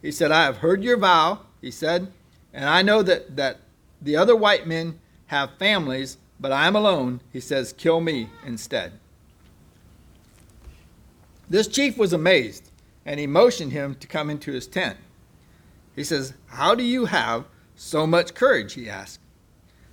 He 0.02 0.12
said, 0.12 0.30
I 0.30 0.44
have 0.44 0.58
heard 0.58 0.84
your 0.84 0.98
vow, 0.98 1.38
he 1.62 1.70
said, 1.70 2.12
and 2.52 2.68
I 2.68 2.82
know 2.82 3.02
that, 3.04 3.36
that 3.36 3.60
the 4.02 4.16
other 4.16 4.36
white 4.36 4.66
men 4.66 5.00
have 5.28 5.56
families 5.58 6.18
but 6.38 6.52
I 6.52 6.66
am 6.66 6.76
alone. 6.76 7.22
He 7.32 7.40
says, 7.40 7.72
Kill 7.72 8.02
me 8.02 8.28
instead. 8.44 8.99
This 11.50 11.66
chief 11.66 11.98
was 11.98 12.12
amazed, 12.12 12.70
and 13.04 13.18
he 13.18 13.26
motioned 13.26 13.72
him 13.72 13.96
to 13.96 14.06
come 14.06 14.30
into 14.30 14.52
his 14.52 14.68
tent. 14.68 14.96
He 15.96 16.04
says, 16.04 16.32
How 16.46 16.76
do 16.76 16.84
you 16.84 17.06
have 17.06 17.44
so 17.74 18.06
much 18.06 18.34
courage? 18.34 18.74
He 18.74 18.88
asked. 18.88 19.18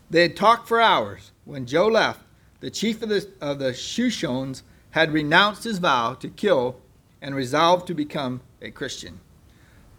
They 0.10 0.22
had 0.22 0.36
talked 0.36 0.68
for 0.68 0.80
hours. 0.80 1.32
when 1.46 1.66
Joe 1.66 1.88
left, 1.88 2.22
the 2.60 2.70
chief 2.70 3.02
of 3.02 3.10
the, 3.10 3.28
of 3.42 3.60
the 3.60 3.72
Shoshones 3.72 4.62
had 4.92 5.12
renounced 5.12 5.64
his 5.64 5.80
vow 5.80 6.14
to 6.14 6.30
kill 6.30 6.78
and 7.22 7.36
resolved 7.36 7.88
to 7.88 7.94
become 7.94 8.42
a 8.62 8.70
Christian. 8.70 9.20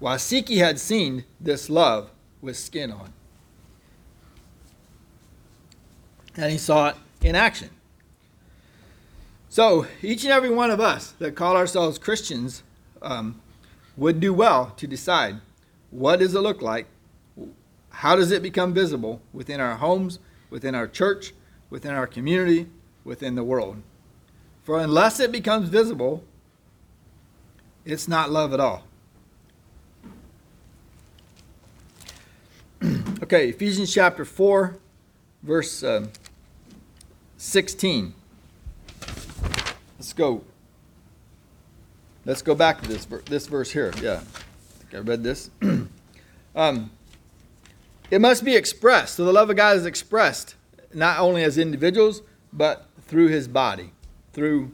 Washakie 0.00 0.58
had 0.58 0.78
seen 0.78 1.24
this 1.40 1.68
love 1.68 2.10
with 2.40 2.56
skin 2.56 2.92
on. 2.92 3.12
And 6.36 6.52
he 6.52 6.58
saw 6.58 6.90
it 6.90 6.96
in 7.22 7.34
action. 7.34 7.70
So, 9.50 9.86
each 10.02 10.24
and 10.24 10.32
every 10.32 10.50
one 10.50 10.70
of 10.70 10.78
us 10.78 11.12
that 11.18 11.34
call 11.34 11.56
ourselves 11.56 11.98
Christians 11.98 12.62
um, 13.00 13.40
would 13.96 14.20
do 14.20 14.34
well 14.34 14.72
to 14.76 14.86
decide 14.86 15.36
what 15.90 16.18
does 16.18 16.34
it 16.34 16.40
look 16.40 16.60
like? 16.60 16.86
How 17.90 18.14
does 18.14 18.30
it 18.30 18.42
become 18.42 18.74
visible 18.74 19.22
within 19.32 19.58
our 19.58 19.76
homes, 19.76 20.18
within 20.50 20.74
our 20.74 20.86
church, 20.86 21.32
within 21.70 21.92
our 21.92 22.06
community, 22.06 22.66
within 23.04 23.36
the 23.36 23.44
world? 23.44 23.82
For 24.64 24.78
unless 24.80 25.18
it 25.18 25.32
becomes 25.32 25.70
visible, 25.70 26.22
it's 27.86 28.06
not 28.06 28.30
love 28.30 28.52
at 28.52 28.60
all. 28.60 28.84
okay, 33.22 33.48
Ephesians 33.48 33.92
chapter 33.92 34.26
4, 34.26 34.76
verse 35.42 35.82
um, 35.82 36.10
16. 37.38 38.12
Let's 39.98 40.12
go. 40.12 40.44
Let's 42.24 42.42
go 42.42 42.54
back 42.54 42.82
to 42.82 42.88
this, 42.88 43.04
this 43.24 43.46
verse 43.46 43.70
here. 43.70 43.92
Yeah, 44.00 44.20
I, 44.92 44.98
I 44.98 45.00
read 45.00 45.24
this. 45.24 45.50
um, 46.54 46.90
it 48.10 48.20
must 48.20 48.44
be 48.44 48.54
expressed. 48.54 49.16
So 49.16 49.24
the 49.24 49.32
love 49.32 49.50
of 49.50 49.56
God 49.56 49.76
is 49.76 49.86
expressed 49.86 50.54
not 50.94 51.18
only 51.18 51.42
as 51.42 51.58
individuals, 51.58 52.22
but 52.52 52.86
through 53.02 53.28
his 53.28 53.48
body, 53.48 53.90
through 54.32 54.70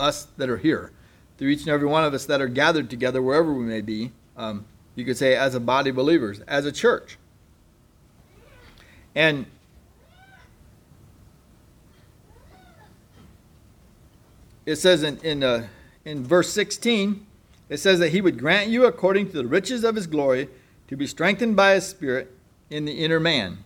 us 0.00 0.28
that 0.36 0.48
are 0.48 0.56
here, 0.56 0.90
through 1.36 1.48
each 1.48 1.60
and 1.60 1.68
every 1.68 1.86
one 1.86 2.04
of 2.04 2.14
us 2.14 2.24
that 2.26 2.40
are 2.40 2.48
gathered 2.48 2.88
together 2.88 3.20
wherever 3.20 3.52
we 3.52 3.64
may 3.64 3.80
be. 3.80 4.12
Um, 4.36 4.64
you 4.94 5.04
could 5.04 5.16
say 5.16 5.36
as 5.36 5.54
a 5.54 5.60
body 5.60 5.90
of 5.90 5.96
believers, 5.96 6.40
as 6.48 6.64
a 6.64 6.72
church. 6.72 7.18
And 9.14 9.46
it 14.66 14.76
says 14.76 15.02
in, 15.02 15.18
in, 15.18 15.42
uh, 15.42 15.68
in 16.04 16.24
verse 16.24 16.52
16, 16.52 17.24
it 17.68 17.78
says 17.78 17.98
that 18.00 18.10
he 18.10 18.20
would 18.20 18.38
grant 18.38 18.68
you 18.68 18.84
according 18.84 19.30
to 19.30 19.36
the 19.36 19.46
riches 19.46 19.84
of 19.84 19.94
his 19.96 20.06
glory 20.06 20.48
to 20.88 20.96
be 20.96 21.06
strengthened 21.06 21.56
by 21.56 21.74
his 21.74 21.86
spirit 21.86 22.32
in 22.68 22.84
the 22.84 23.04
inner 23.04 23.20
man. 23.20 23.58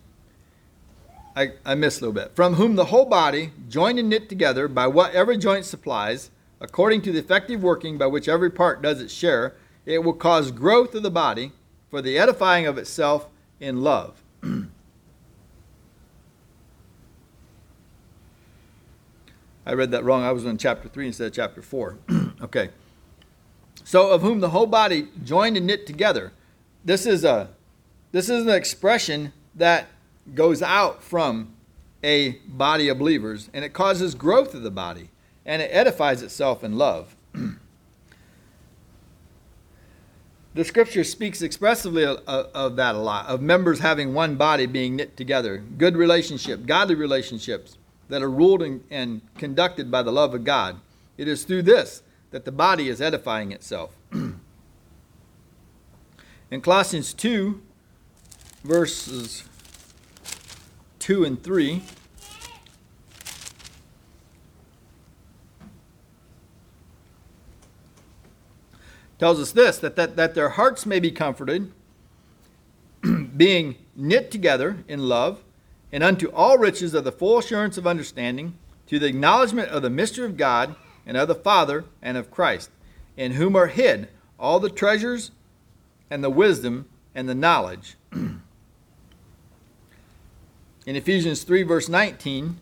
I, 1.34 1.52
I 1.64 1.74
missed 1.74 2.00
a 2.00 2.06
little 2.06 2.14
bit. 2.14 2.34
From 2.34 2.54
whom 2.54 2.76
the 2.76 2.86
whole 2.86 3.06
body, 3.06 3.52
joined 3.68 3.98
and 3.98 4.08
knit 4.08 4.28
together 4.28 4.68
by 4.68 4.86
what 4.86 5.14
every 5.14 5.38
joint 5.38 5.64
supplies, 5.64 6.30
according 6.60 7.02
to 7.02 7.12
the 7.12 7.18
effective 7.18 7.62
working 7.62 7.98
by 7.98 8.06
which 8.06 8.28
every 8.28 8.50
part 8.50 8.82
does 8.82 9.00
its 9.00 9.12
share, 9.12 9.54
it 9.86 10.04
will 10.04 10.12
cause 10.12 10.50
growth 10.50 10.94
of 10.94 11.02
the 11.02 11.10
body 11.10 11.52
for 11.90 12.02
the 12.02 12.18
edifying 12.18 12.66
of 12.66 12.78
itself 12.78 13.26
in 13.58 13.82
love. 13.82 14.22
I 19.70 19.74
read 19.74 19.92
that 19.92 20.02
wrong. 20.02 20.24
I 20.24 20.32
was 20.32 20.44
in 20.44 20.58
chapter 20.58 20.88
3 20.88 21.06
instead 21.06 21.28
of 21.28 21.32
chapter 21.32 21.62
4. 21.62 21.96
okay. 22.42 22.70
So, 23.84 24.10
of 24.10 24.20
whom 24.20 24.40
the 24.40 24.50
whole 24.50 24.66
body 24.66 25.06
joined 25.22 25.56
and 25.56 25.64
knit 25.64 25.86
together. 25.86 26.32
This 26.84 27.06
is 27.06 27.22
a 27.22 27.50
this 28.10 28.28
is 28.28 28.42
an 28.42 28.52
expression 28.52 29.32
that 29.54 29.86
goes 30.34 30.60
out 30.60 31.04
from 31.04 31.54
a 32.02 32.32
body 32.48 32.88
of 32.88 32.98
believers 32.98 33.48
and 33.54 33.64
it 33.64 33.72
causes 33.72 34.16
growth 34.16 34.54
of 34.54 34.62
the 34.62 34.72
body 34.72 35.10
and 35.46 35.62
it 35.62 35.70
edifies 35.72 36.20
itself 36.20 36.64
in 36.64 36.76
love. 36.76 37.14
the 40.54 40.64
scripture 40.64 41.04
speaks 41.04 41.42
expressively 41.42 42.04
of, 42.04 42.18
of, 42.26 42.74
that 42.74 42.96
a 42.96 42.98
lot 42.98 43.26
of 43.26 43.40
members 43.40 43.78
having 43.78 44.14
one 44.14 44.34
body 44.34 44.66
being 44.66 44.96
knit 44.96 45.16
together, 45.16 45.58
good 45.58 45.96
relationship, 45.96 46.66
godly 46.66 46.96
relationships 46.96 47.76
that 48.10 48.22
are 48.22 48.30
ruled 48.30 48.62
and, 48.62 48.84
and 48.90 49.22
conducted 49.36 49.90
by 49.90 50.02
the 50.02 50.12
love 50.12 50.34
of 50.34 50.44
God. 50.44 50.80
It 51.16 51.28
is 51.28 51.44
through 51.44 51.62
this 51.62 52.02
that 52.30 52.44
the 52.44 52.52
body 52.52 52.88
is 52.88 53.00
edifying 53.00 53.52
itself. 53.52 53.96
In 54.12 54.40
Colossians 56.60 57.14
2, 57.14 57.62
verses 58.64 59.44
2 60.98 61.24
and 61.24 61.42
3, 61.42 61.82
tells 69.18 69.38
us 69.38 69.52
this 69.52 69.78
that, 69.78 69.96
that, 69.96 70.16
that 70.16 70.34
their 70.34 70.50
hearts 70.50 70.86
may 70.86 70.98
be 70.98 71.10
comforted, 71.10 71.72
being 73.36 73.76
knit 73.94 74.30
together 74.30 74.78
in 74.88 75.08
love 75.08 75.42
and 75.92 76.02
unto 76.02 76.30
all 76.30 76.58
riches 76.58 76.94
of 76.94 77.04
the 77.04 77.12
full 77.12 77.38
assurance 77.38 77.76
of 77.76 77.86
understanding, 77.86 78.54
to 78.86 78.98
the 78.98 79.06
acknowledgement 79.06 79.68
of 79.68 79.82
the 79.82 79.90
mystery 79.90 80.26
of 80.26 80.36
God 80.36 80.74
and 81.06 81.16
of 81.16 81.28
the 81.28 81.34
Father 81.34 81.84
and 82.02 82.16
of 82.16 82.30
Christ, 82.30 82.70
in 83.16 83.32
whom 83.32 83.56
are 83.56 83.68
hid 83.68 84.08
all 84.38 84.58
the 84.58 84.70
treasures 84.70 85.30
and 86.10 86.24
the 86.24 86.30
wisdom 86.30 86.88
and 87.14 87.28
the 87.28 87.34
knowledge. 87.34 87.96
in 88.12 88.40
Ephesians 90.86 91.42
3, 91.44 91.62
verse 91.62 91.88
19, 91.88 92.60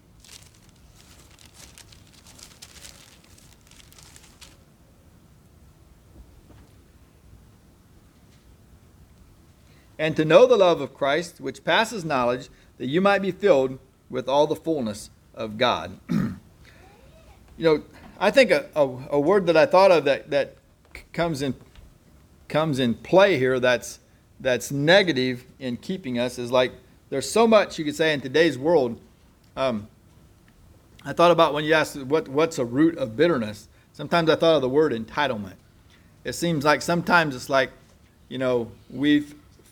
and 9.98 10.16
to 10.16 10.24
know 10.24 10.46
the 10.46 10.56
love 10.56 10.80
of 10.80 10.94
Christ, 10.94 11.40
which 11.40 11.64
passes 11.64 12.04
knowledge, 12.04 12.48
that 12.78 12.86
you 12.86 13.00
might 13.00 13.20
be 13.20 13.30
filled 13.30 13.78
with 14.08 14.28
all 14.28 14.46
the 14.46 14.56
fullness 14.56 15.10
of 15.34 15.58
God. 15.58 15.98
you 16.10 16.38
know, 17.58 17.82
I 18.18 18.30
think 18.30 18.50
a, 18.50 18.66
a, 18.74 18.82
a, 19.10 19.20
word 19.20 19.46
that 19.46 19.56
I 19.56 19.66
thought 19.66 19.90
of 19.90 20.04
that, 20.04 20.30
that 20.30 20.56
comes 21.12 21.42
in 21.42 21.54
comes 22.48 22.78
in 22.78 22.94
play 22.94 23.38
here 23.38 23.60
that's 23.60 24.00
that's 24.40 24.70
negative 24.70 25.44
in 25.58 25.76
keeping 25.76 26.18
us 26.18 26.38
is 26.38 26.50
like 26.50 26.72
there's 27.10 27.30
so 27.30 27.46
much 27.46 27.78
you 27.78 27.84
could 27.84 27.96
say 27.96 28.12
in 28.12 28.20
today's 28.20 28.56
world. 28.56 28.98
Um, 29.56 29.88
I 31.04 31.12
thought 31.12 31.30
about 31.30 31.54
when 31.54 31.64
you 31.64 31.74
asked 31.74 31.96
what 31.96 32.28
what's 32.28 32.58
a 32.58 32.64
root 32.64 32.96
of 32.98 33.16
bitterness. 33.16 33.68
Sometimes 33.92 34.30
I 34.30 34.36
thought 34.36 34.56
of 34.56 34.62
the 34.62 34.68
word 34.68 34.92
entitlement. 34.92 35.54
It 36.24 36.34
seems 36.34 36.64
like 36.64 36.82
sometimes 36.82 37.34
it's 37.34 37.48
like, 37.48 37.70
you 38.28 38.38
know, 38.38 38.70
we 38.90 39.20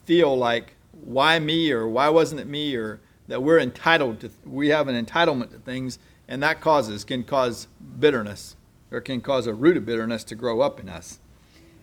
feel 0.04 0.36
like 0.36 0.75
why 1.05 1.38
me 1.38 1.71
or 1.71 1.88
why 1.88 2.09
wasn't 2.09 2.41
it 2.41 2.47
me 2.47 2.75
or 2.75 3.00
that 3.29 3.43
we're 3.43 3.59
entitled 3.59 4.21
to 4.21 4.31
we 4.45 4.69
have 4.69 4.88
an 4.88 5.05
entitlement 5.05 5.50
to 5.50 5.59
things 5.59 5.99
and 6.29 6.43
that 6.43 6.61
causes 6.61 7.05
can 7.05 7.25
cause 7.25 7.69
bitterness 7.99 8.57
or 8.91 9.00
can 9.00 9.21
cause 9.21 9.47
a 9.47 9.55
root 9.55 9.76
of 9.76 9.87
bitterness 9.87 10.25
to 10.25 10.35
grow 10.35 10.61
up 10.61 10.81
in 10.81 10.88
us. 10.88 11.19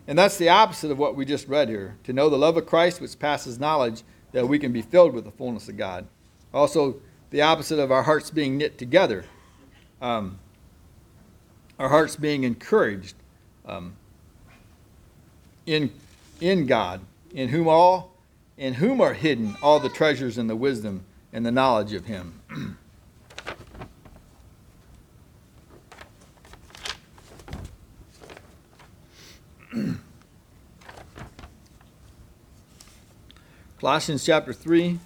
And 0.06 0.18
that's 0.18 0.36
the 0.36 0.48
opposite 0.48 0.90
of 0.90 0.98
what 0.98 1.16
we 1.16 1.24
just 1.24 1.48
read 1.48 1.68
here 1.68 1.96
to 2.04 2.12
know 2.12 2.28
the 2.28 2.38
love 2.38 2.56
of 2.56 2.66
christ 2.66 3.00
which 3.00 3.18
passes 3.18 3.58
knowledge 3.58 4.02
that 4.32 4.48
we 4.48 4.58
can 4.58 4.72
be 4.72 4.82
filled 4.82 5.14
with 5.14 5.24
the 5.24 5.30
fullness 5.30 5.68
of 5.68 5.76
god. 5.76 6.06
Also 6.52 6.96
the 7.30 7.42
opposite 7.42 7.78
of 7.78 7.90
our 7.90 8.02
hearts 8.02 8.30
being 8.30 8.56
knit 8.56 8.78
together 8.78 9.24
um, 10.00 10.38
our 11.78 11.88
hearts 11.88 12.16
being 12.16 12.44
encouraged 12.44 13.16
um, 13.66 13.96
in 15.66 15.90
in 16.40 16.66
god 16.66 17.00
in 17.32 17.48
whom 17.48 17.66
all 17.66 18.13
in 18.56 18.74
whom 18.74 19.00
are 19.00 19.14
hidden 19.14 19.56
all 19.62 19.80
the 19.80 19.88
treasures 19.88 20.38
and 20.38 20.48
the 20.48 20.56
wisdom 20.56 21.04
and 21.32 21.44
the 21.44 21.50
knowledge 21.50 21.92
of 21.92 22.06
him. 22.06 22.40
Colossians 33.80 34.24
chapter 34.24 34.52
3, 34.52 35.00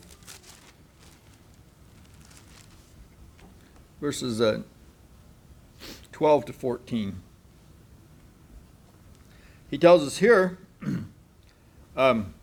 verses 4.01 4.41
uh, 4.41 4.61
12 6.13 6.45
to 6.45 6.53
14. 6.53 7.21
He 9.71 9.79
tells 9.79 10.07
us 10.07 10.19
here 10.19 10.59
um, 11.97 12.35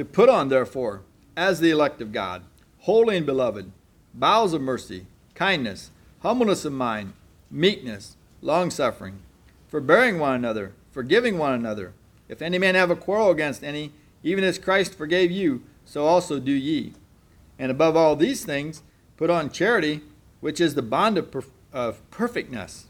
to 0.00 0.04
put 0.04 0.28
on, 0.28 0.48
therefore, 0.48 1.02
as 1.36 1.60
the 1.60 1.70
elect 1.70 2.00
of 2.00 2.12
God, 2.12 2.42
holy 2.80 3.16
and 3.16 3.24
beloved, 3.24 3.70
bowels 4.12 4.52
of 4.52 4.60
mercy, 4.60 5.06
kindness, 5.34 5.90
humbleness 6.22 6.64
of 6.64 6.72
mind, 6.72 7.12
meekness, 7.50 8.16
longsuffering, 8.42 9.20
forbearing 9.68 10.18
one 10.18 10.34
another, 10.34 10.72
forgiving 10.90 11.38
one 11.38 11.54
another. 11.54 11.92
If 12.28 12.42
any 12.42 12.58
man 12.58 12.74
have 12.74 12.90
a 12.90 12.96
quarrel 12.96 13.30
against 13.30 13.62
any, 13.62 13.92
even 14.22 14.42
as 14.42 14.58
Christ 14.58 14.94
forgave 14.94 15.30
you, 15.30 15.62
so 15.84 16.04
also 16.04 16.40
do 16.40 16.52
ye. 16.52 16.94
And 17.58 17.70
above 17.70 17.96
all 17.96 18.16
these 18.16 18.44
things, 18.44 18.82
Put 19.20 19.28
on 19.28 19.50
charity, 19.50 20.00
which 20.40 20.62
is 20.62 20.74
the 20.74 20.80
bond 20.80 21.18
of, 21.18 21.30
perf- 21.30 21.50
of 21.74 22.00
perfectness. 22.10 22.86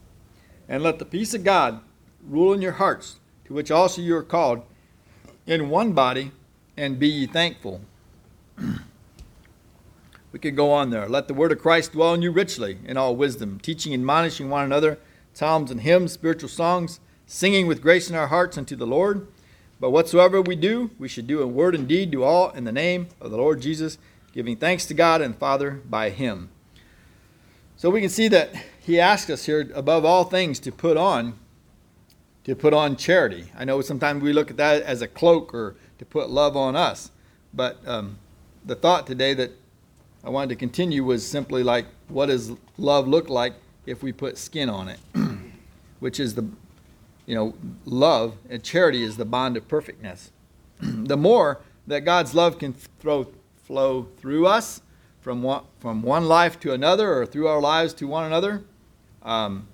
And 0.68 0.80
let 0.80 1.00
the 1.00 1.04
peace 1.04 1.34
of 1.34 1.42
God 1.42 1.80
rule 2.24 2.52
in 2.52 2.62
your 2.62 2.74
hearts, 2.74 3.18
to 3.46 3.52
which 3.52 3.72
also 3.72 4.00
you 4.00 4.14
are 4.14 4.22
called 4.22 4.62
in 5.44 5.70
one 5.70 5.92
body, 5.92 6.30
and 6.76 6.98
be 6.98 7.08
ye 7.08 7.26
thankful. 7.26 7.80
we 10.32 10.38
could 10.38 10.56
go 10.56 10.72
on 10.72 10.90
there. 10.90 11.08
Let 11.08 11.28
the 11.28 11.34
word 11.34 11.52
of 11.52 11.60
Christ 11.60 11.92
dwell 11.92 12.14
in 12.14 12.22
you 12.22 12.30
richly 12.30 12.78
in 12.84 12.96
all 12.96 13.16
wisdom, 13.16 13.58
teaching 13.60 13.92
and 13.92 14.02
admonishing 14.02 14.50
one 14.50 14.64
another, 14.64 14.98
psalms 15.32 15.70
and 15.70 15.80
hymns, 15.80 16.12
spiritual 16.12 16.48
songs, 16.48 17.00
singing 17.26 17.66
with 17.66 17.82
grace 17.82 18.10
in 18.10 18.16
our 18.16 18.28
hearts 18.28 18.58
unto 18.58 18.76
the 18.76 18.86
Lord. 18.86 19.26
But 19.78 19.90
whatsoever 19.90 20.42
we 20.42 20.56
do, 20.56 20.90
we 20.98 21.08
should 21.08 21.26
do 21.26 21.42
in 21.42 21.54
word 21.54 21.74
and 21.74 21.88
deed, 21.88 22.10
do 22.10 22.22
all 22.22 22.50
in 22.50 22.64
the 22.64 22.72
name 22.72 23.08
of 23.20 23.30
the 23.30 23.36
Lord 23.36 23.62
Jesus, 23.62 23.98
giving 24.32 24.56
thanks 24.56 24.84
to 24.86 24.94
God 24.94 25.20
and 25.20 25.36
Father 25.36 25.80
by 25.88 26.10
him. 26.10 26.50
So 27.76 27.88
we 27.88 28.00
can 28.00 28.10
see 28.10 28.28
that 28.28 28.54
he 28.78 29.00
asks 29.00 29.30
us 29.30 29.46
here, 29.46 29.70
above 29.74 30.04
all 30.04 30.24
things, 30.24 30.60
to 30.60 30.72
put 30.72 30.96
on 30.96 31.38
to 32.44 32.56
put 32.56 32.72
on 32.72 32.96
charity. 32.96 33.52
I 33.56 33.64
know 33.64 33.80
sometimes 33.80 34.22
we 34.22 34.32
look 34.32 34.50
at 34.50 34.56
that 34.56 34.82
as 34.82 35.02
a 35.02 35.08
cloak 35.08 35.54
or 35.54 35.76
to 36.00 36.06
put 36.06 36.30
love 36.30 36.56
on 36.56 36.76
us, 36.76 37.10
but 37.52 37.76
um, 37.86 38.16
the 38.64 38.74
thought 38.74 39.06
today 39.06 39.34
that 39.34 39.50
I 40.24 40.30
wanted 40.30 40.48
to 40.48 40.56
continue 40.56 41.04
was 41.04 41.26
simply 41.26 41.62
like, 41.62 41.84
what 42.08 42.26
does 42.26 42.52
love 42.78 43.06
look 43.06 43.28
like 43.28 43.52
if 43.84 44.02
we 44.02 44.10
put 44.10 44.38
skin 44.38 44.70
on 44.70 44.88
it? 44.88 44.98
Which 46.00 46.18
is 46.18 46.36
the, 46.36 46.48
you 47.26 47.34
know, 47.34 47.54
love 47.84 48.38
and 48.48 48.62
charity 48.62 49.02
is 49.02 49.18
the 49.18 49.26
bond 49.26 49.58
of 49.58 49.68
perfectness. 49.68 50.30
the 50.80 51.18
more 51.18 51.60
that 51.86 52.06
God's 52.06 52.34
love 52.34 52.58
can 52.58 52.72
throw, 52.98 53.26
flow 53.64 54.08
through 54.16 54.46
us 54.46 54.80
from 55.20 55.42
one, 55.42 55.64
from 55.80 56.00
one 56.00 56.24
life 56.24 56.58
to 56.60 56.72
another 56.72 57.12
or 57.12 57.26
through 57.26 57.46
our 57.46 57.60
lives 57.60 57.92
to 57.92 58.06
one 58.06 58.24
another, 58.24 58.62
um, 59.22 59.68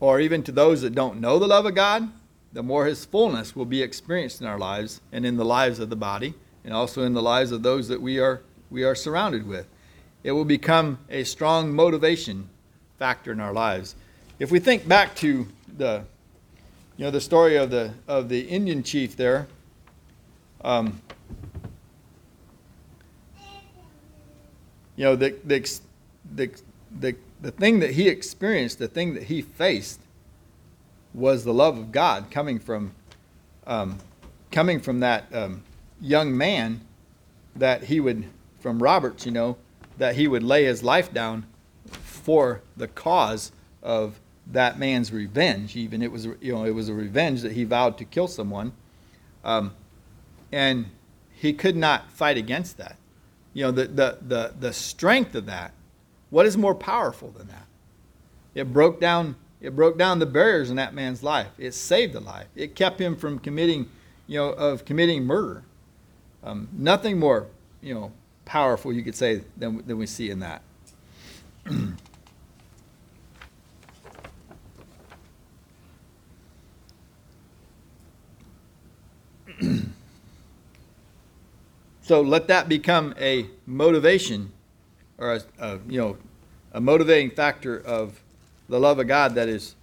or 0.00 0.18
even 0.18 0.42
to 0.44 0.52
those 0.52 0.80
that 0.80 0.94
don't 0.94 1.20
know 1.20 1.38
the 1.38 1.46
love 1.46 1.66
of 1.66 1.74
God, 1.74 2.10
the 2.56 2.62
more 2.62 2.86
His 2.86 3.04
fullness 3.04 3.54
will 3.54 3.66
be 3.66 3.82
experienced 3.82 4.40
in 4.40 4.46
our 4.46 4.58
lives 4.58 5.02
and 5.12 5.26
in 5.26 5.36
the 5.36 5.44
lives 5.44 5.78
of 5.78 5.90
the 5.90 5.96
body, 5.96 6.32
and 6.64 6.72
also 6.72 7.02
in 7.02 7.12
the 7.12 7.20
lives 7.20 7.52
of 7.52 7.62
those 7.62 7.88
that 7.88 8.00
we 8.00 8.18
are 8.18 8.40
we 8.70 8.82
are 8.82 8.94
surrounded 8.94 9.46
with. 9.46 9.66
It 10.24 10.32
will 10.32 10.46
become 10.46 10.98
a 11.10 11.24
strong 11.24 11.74
motivation 11.74 12.48
factor 12.98 13.30
in 13.30 13.40
our 13.40 13.52
lives. 13.52 13.94
If 14.38 14.50
we 14.50 14.58
think 14.58 14.88
back 14.88 15.14
to 15.16 15.46
the 15.76 16.04
you 16.96 17.04
know 17.04 17.10
the 17.10 17.20
story 17.20 17.56
of 17.56 17.68
the 17.68 17.92
of 18.08 18.30
the 18.30 18.40
Indian 18.48 18.82
chief 18.82 19.18
there. 19.18 19.48
Um, 20.64 21.02
you 24.96 25.04
know 25.04 25.14
the 25.14 25.34
the 25.44 25.78
the 26.34 26.50
the 27.00 27.16
the 27.42 27.50
thing 27.50 27.80
that 27.80 27.90
he 27.90 28.08
experienced, 28.08 28.78
the 28.78 28.88
thing 28.88 29.12
that 29.12 29.24
he 29.24 29.42
faced, 29.42 30.00
was 31.16 31.42
the 31.42 31.52
love 31.52 31.76
of 31.78 31.90
God 31.90 32.30
coming 32.30 32.60
from 32.60 32.92
um, 33.66 33.98
coming 34.52 34.78
from 34.78 35.00
that 35.00 35.24
um, 35.34 35.64
young 36.00 36.36
man 36.36 36.82
that 37.56 37.84
he 37.84 37.98
would 37.98 38.26
from 38.60 38.80
Roberts, 38.80 39.26
you 39.26 39.32
know, 39.32 39.56
that 39.98 40.14
he 40.14 40.28
would 40.28 40.44
lay 40.44 40.64
his 40.64 40.82
life 40.82 41.12
down 41.12 41.46
for 41.90 42.60
the 42.76 42.86
cause 42.86 43.50
of 43.82 44.20
that 44.46 44.78
man's 44.78 45.12
revenge. 45.12 45.74
Even 45.74 46.02
it 46.02 46.12
was 46.12 46.26
you 46.40 46.52
know 46.52 46.64
it 46.64 46.74
was 46.74 46.88
a 46.88 46.94
revenge 46.94 47.42
that 47.42 47.52
he 47.52 47.64
vowed 47.64 47.98
to 47.98 48.04
kill 48.04 48.28
someone, 48.28 48.72
um, 49.42 49.74
and 50.52 50.86
he 51.32 51.52
could 51.52 51.76
not 51.76 52.12
fight 52.12 52.36
against 52.36 52.76
that. 52.76 52.96
You 53.54 53.64
know 53.64 53.70
the 53.72 53.86
the 53.86 54.18
the 54.20 54.54
the 54.60 54.72
strength 54.72 55.34
of 55.34 55.46
that 55.46 55.72
what 56.30 56.46
is 56.46 56.56
more 56.56 56.74
powerful 56.74 57.30
than 57.30 57.48
that? 57.48 57.66
It 58.54 58.72
broke 58.72 59.00
down 59.00 59.36
it 59.66 59.74
broke 59.74 59.98
down 59.98 60.20
the 60.20 60.26
barriers 60.26 60.70
in 60.70 60.76
that 60.76 60.94
man's 60.94 61.24
life. 61.24 61.48
It 61.58 61.74
saved 61.74 62.14
a 62.14 62.20
life. 62.20 62.46
It 62.54 62.76
kept 62.76 63.00
him 63.00 63.16
from 63.16 63.40
committing, 63.40 63.90
you 64.28 64.38
know, 64.38 64.50
of 64.50 64.84
committing 64.84 65.24
murder. 65.24 65.64
Um, 66.44 66.68
nothing 66.72 67.18
more, 67.18 67.48
you 67.80 67.92
know, 67.92 68.12
powerful 68.44 68.92
you 68.92 69.02
could 69.02 69.16
say 69.16 69.42
than, 69.56 69.84
than 69.84 69.98
we 69.98 70.06
see 70.06 70.30
in 70.30 70.38
that. 70.38 70.62
so 82.02 82.20
let 82.20 82.46
that 82.46 82.68
become 82.68 83.16
a 83.18 83.48
motivation 83.66 84.52
or 85.18 85.32
a, 85.32 85.40
a, 85.58 85.80
you 85.88 85.98
know 85.98 86.16
a 86.70 86.80
motivating 86.80 87.30
factor 87.30 87.76
of 87.76 88.22
the 88.68 88.80
love 88.80 88.98
of 88.98 89.06
God 89.06 89.34
that 89.34 89.48
is 89.48 89.74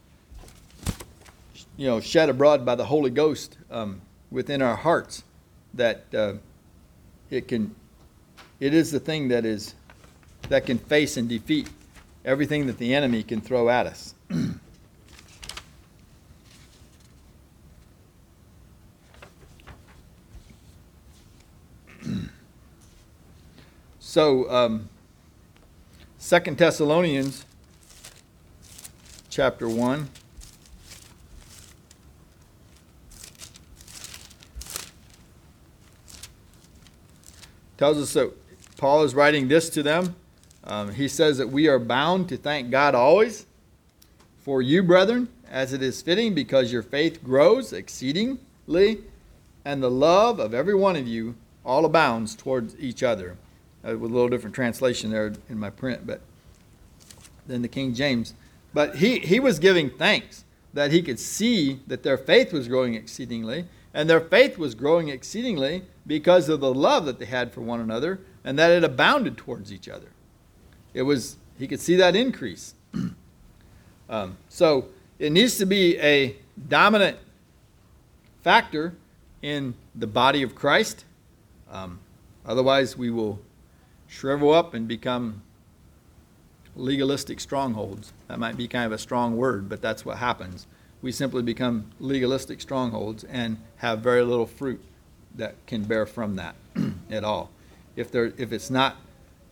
you 1.78 1.88
know 1.88 2.00
shed 2.00 2.30
abroad 2.30 2.66
by 2.66 2.76
the 2.76 2.86
Holy 2.86 3.10
Ghost 3.10 3.58
um, 3.72 4.02
within 4.32 4.62
our 4.62 4.76
hearts 4.76 5.24
that 5.74 6.06
uh, 6.14 6.34
it 7.30 7.48
can 7.48 7.74
it 8.60 8.74
is 8.74 8.92
the 8.92 9.00
thing 9.00 9.30
that 9.30 9.46
is 9.46 9.76
that 10.50 10.66
can 10.66 10.78
face 10.78 11.16
and 11.18 11.30
defeat 11.30 11.70
everything 12.26 12.68
that 12.68 12.78
the 12.78 12.94
enemy 12.94 13.24
can 13.24 13.42
throw 13.42 13.70
at 13.70 13.86
us. 13.86 14.14
so 24.00 24.50
um, 24.50 24.90
Second 26.18 26.58
Thessalonians 26.58 27.46
chapter 29.34 29.68
1. 29.68 30.08
Tells 37.78 37.98
us 37.98 38.14
that 38.14 38.32
Paul 38.78 39.04
is 39.04 39.16
writing 39.16 39.48
this 39.48 39.72
to 39.72 39.82
them. 39.82 40.16
Um, 40.66 40.94
he 40.94 41.08
says 41.08 41.40
that 41.40 41.50
we 41.50 41.68
are 41.68 41.80
bound 41.80 42.30
to 42.30 42.38
thank 42.38 42.70
God 42.70 42.94
always 42.94 43.48
for 44.44 44.62
you, 44.62 44.84
brethren, 44.84 45.28
as 45.50 45.74
it 45.74 45.82
is 45.82 46.04
fitting, 46.04 46.36
because 46.36 46.72
your 46.72 46.84
faith 46.84 47.24
grows 47.24 47.74
exceedingly, 47.74 49.00
and 49.66 49.82
the 49.82 49.90
love 49.90 50.40
of 50.40 50.54
every 50.54 50.76
one 50.76 50.96
of 50.96 51.08
you 51.08 51.34
all 51.66 51.86
abounds 51.86 52.36
towards 52.36 52.76
each 52.78 53.02
other 53.02 53.36
uh, 53.84 53.98
with 53.98 54.12
a 54.12 54.14
little 54.14 54.30
different 54.30 54.54
translation 54.54 55.10
there 55.10 55.34
in 55.50 55.58
my 55.58 55.72
print, 55.72 56.06
but 56.06 56.22
than 57.48 57.64
the 57.64 57.68
King 57.68 57.96
James. 57.96 58.36
But 58.74 58.96
he, 58.96 59.20
he 59.20 59.40
was 59.40 59.60
giving 59.60 59.90
thanks 59.90 60.46
that 60.74 60.92
he 60.92 61.02
could 61.02 61.20
see 61.20 61.80
that 61.88 62.04
their 62.04 62.18
faith 62.18 62.52
was 62.52 62.68
growing 62.68 62.96
exceedingly, 62.96 63.68
and 63.94 64.10
their 64.10 64.20
faith 64.20 64.58
was 64.58 64.74
growing 64.74 65.10
exceedingly 65.10 65.84
because 66.08 66.50
of 66.50 66.60
the 66.60 66.74
love 66.74 67.06
that 67.06 67.20
they 67.20 67.26
had 67.26 67.54
for 67.54 67.62
one 67.62 67.80
another, 67.80 68.20
and 68.44 68.58
that 68.58 68.72
it 68.72 68.84
abounded 68.84 69.38
towards 69.38 69.72
each 69.72 69.88
other. 69.88 70.08
It 70.94 71.04
was 71.04 71.38
he 71.58 71.68
could 71.68 71.80
see 71.80 71.96
that 71.98 72.16
increase. 72.16 72.74
um, 74.10 74.38
so 74.50 74.88
it 75.20 75.32
needs 75.32 75.58
to 75.60 75.66
be 75.66 76.00
a 76.00 76.36
dominant 76.68 77.18
factor 78.42 78.96
in 79.42 79.76
the 79.96 80.08
body 80.08 80.42
of 80.42 80.56
Christ. 80.56 81.06
Um, 81.72 82.00
otherwise, 82.46 82.98
we 82.98 83.12
will 83.12 83.40
shrivel 84.08 84.52
up 84.52 84.74
and 84.74 84.88
become 84.88 85.42
legalistic 86.76 87.40
strongholds. 87.40 88.14
That 88.28 88.40
might 88.40 88.58
be 88.58 88.68
kind 88.68 88.86
of 88.86 88.92
a 88.92 88.98
strong 88.98 89.38
word, 89.38 89.70
but 89.70 89.82
that's 89.82 90.06
what 90.06 90.18
happens. 90.18 90.68
We 91.02 91.12
simply 91.12 91.44
become 91.44 91.92
legalistic 92.00 92.62
strongholds 92.62 93.24
and 93.26 93.58
have 93.78 94.00
very 94.00 94.24
little 94.24 94.46
fruit 94.46 94.84
that 95.36 95.56
can 95.68 95.84
bear 95.84 96.06
from 96.06 96.36
that 96.38 96.56
at 97.12 97.24
all. 97.24 97.50
If 97.96 98.12
there 98.12 98.34
if 98.38 98.52
it's 98.52 98.70
not 98.70 98.98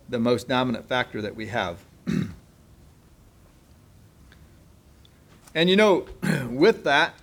the 0.10 0.20
most 0.20 0.48
dominant 0.48 0.88
factor 0.88 1.22
that 1.22 1.36
we 1.36 1.48
have. 1.48 1.78
and 5.56 5.70
you 5.70 5.76
know, 5.76 6.06
with 6.50 6.84
that, 6.84 7.14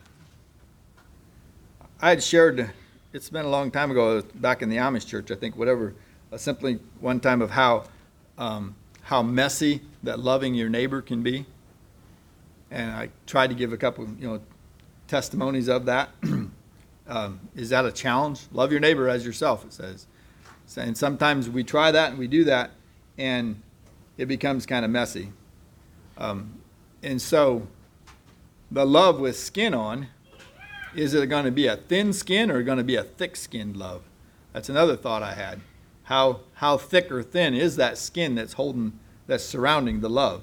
I 2.01 2.11
had 2.11 2.23
shared 2.23 2.71
it's 3.13 3.31
been 3.31 3.45
a 3.45 3.51
long 3.51 3.71
time 3.71 3.91
ago, 3.91 4.23
back 4.35 4.63
in 4.63 4.69
the 4.69 4.77
Amish 4.77 5.07
church, 5.07 5.31
I 5.31 5.35
think, 5.35 5.57
whatever 5.57 5.95
uh, 6.33 6.37
simply 6.37 6.79
one 7.01 7.21
time 7.21 7.41
of 7.41 7.51
how 7.51 7.85
um, 8.37 8.75
how 9.09 9.23
messy 9.23 9.81
that 10.03 10.18
loving 10.18 10.53
your 10.53 10.68
neighbor 10.68 11.01
can 11.01 11.23
be, 11.23 11.47
and 12.71 12.90
I 12.90 13.09
tried 13.27 13.47
to 13.47 13.55
give 13.55 13.73
a 13.73 13.79
couple, 13.79 14.07
you 14.21 14.29
know, 14.29 14.40
testimonies 15.07 15.66
of 15.66 15.87
that. 15.87 16.11
um, 17.09 17.40
is 17.57 17.71
that 17.71 17.87
a 17.87 17.90
challenge? 17.90 18.42
Love 18.53 18.71
your 18.71 18.83
neighbor 18.83 19.09
as 19.09 19.25
yourself, 19.25 19.64
it 19.64 19.73
says. 19.73 20.07
And 20.77 20.94
sometimes 20.94 21.49
we 21.49 21.64
try 21.64 21.90
that 21.90 22.11
and 22.11 22.18
we 22.18 22.29
do 22.29 22.44
that, 22.44 22.73
and 23.16 23.62
it 24.18 24.27
becomes 24.27 24.66
kind 24.66 24.85
of 24.85 24.90
messy. 24.90 25.33
Um, 26.18 26.61
and 27.03 27.23
so, 27.23 27.66
the 28.71 28.85
love 28.85 29.21
with 29.21 29.38
skin 29.38 29.73
on, 29.73 30.09
is 30.94 31.14
it 31.14 31.27
going 31.29 31.47
to 31.47 31.51
be 31.51 31.66
a 31.66 31.77
thin 31.77 32.12
skin 32.12 32.51
or 32.51 32.62
going 32.62 32.77
to 32.77 32.85
be 32.85 32.97
a 32.97 33.05
thick 33.05 33.37
skinned 33.37 33.75
love? 33.75 34.03
That's 34.53 34.68
another 34.68 34.97
thought 34.99 35.23
I 35.23 35.33
had. 35.33 35.62
How, 36.09 36.40
how 36.55 36.79
thick 36.79 37.12
or 37.12 37.23
thin 37.23 37.53
is 37.53 37.77
that 37.77 37.99
skin 37.99 38.35
that's 38.35 38.55
holding, 38.55 38.99
that's 39.27 39.44
surrounding 39.44 40.01
the 40.01 40.09
love 40.09 40.40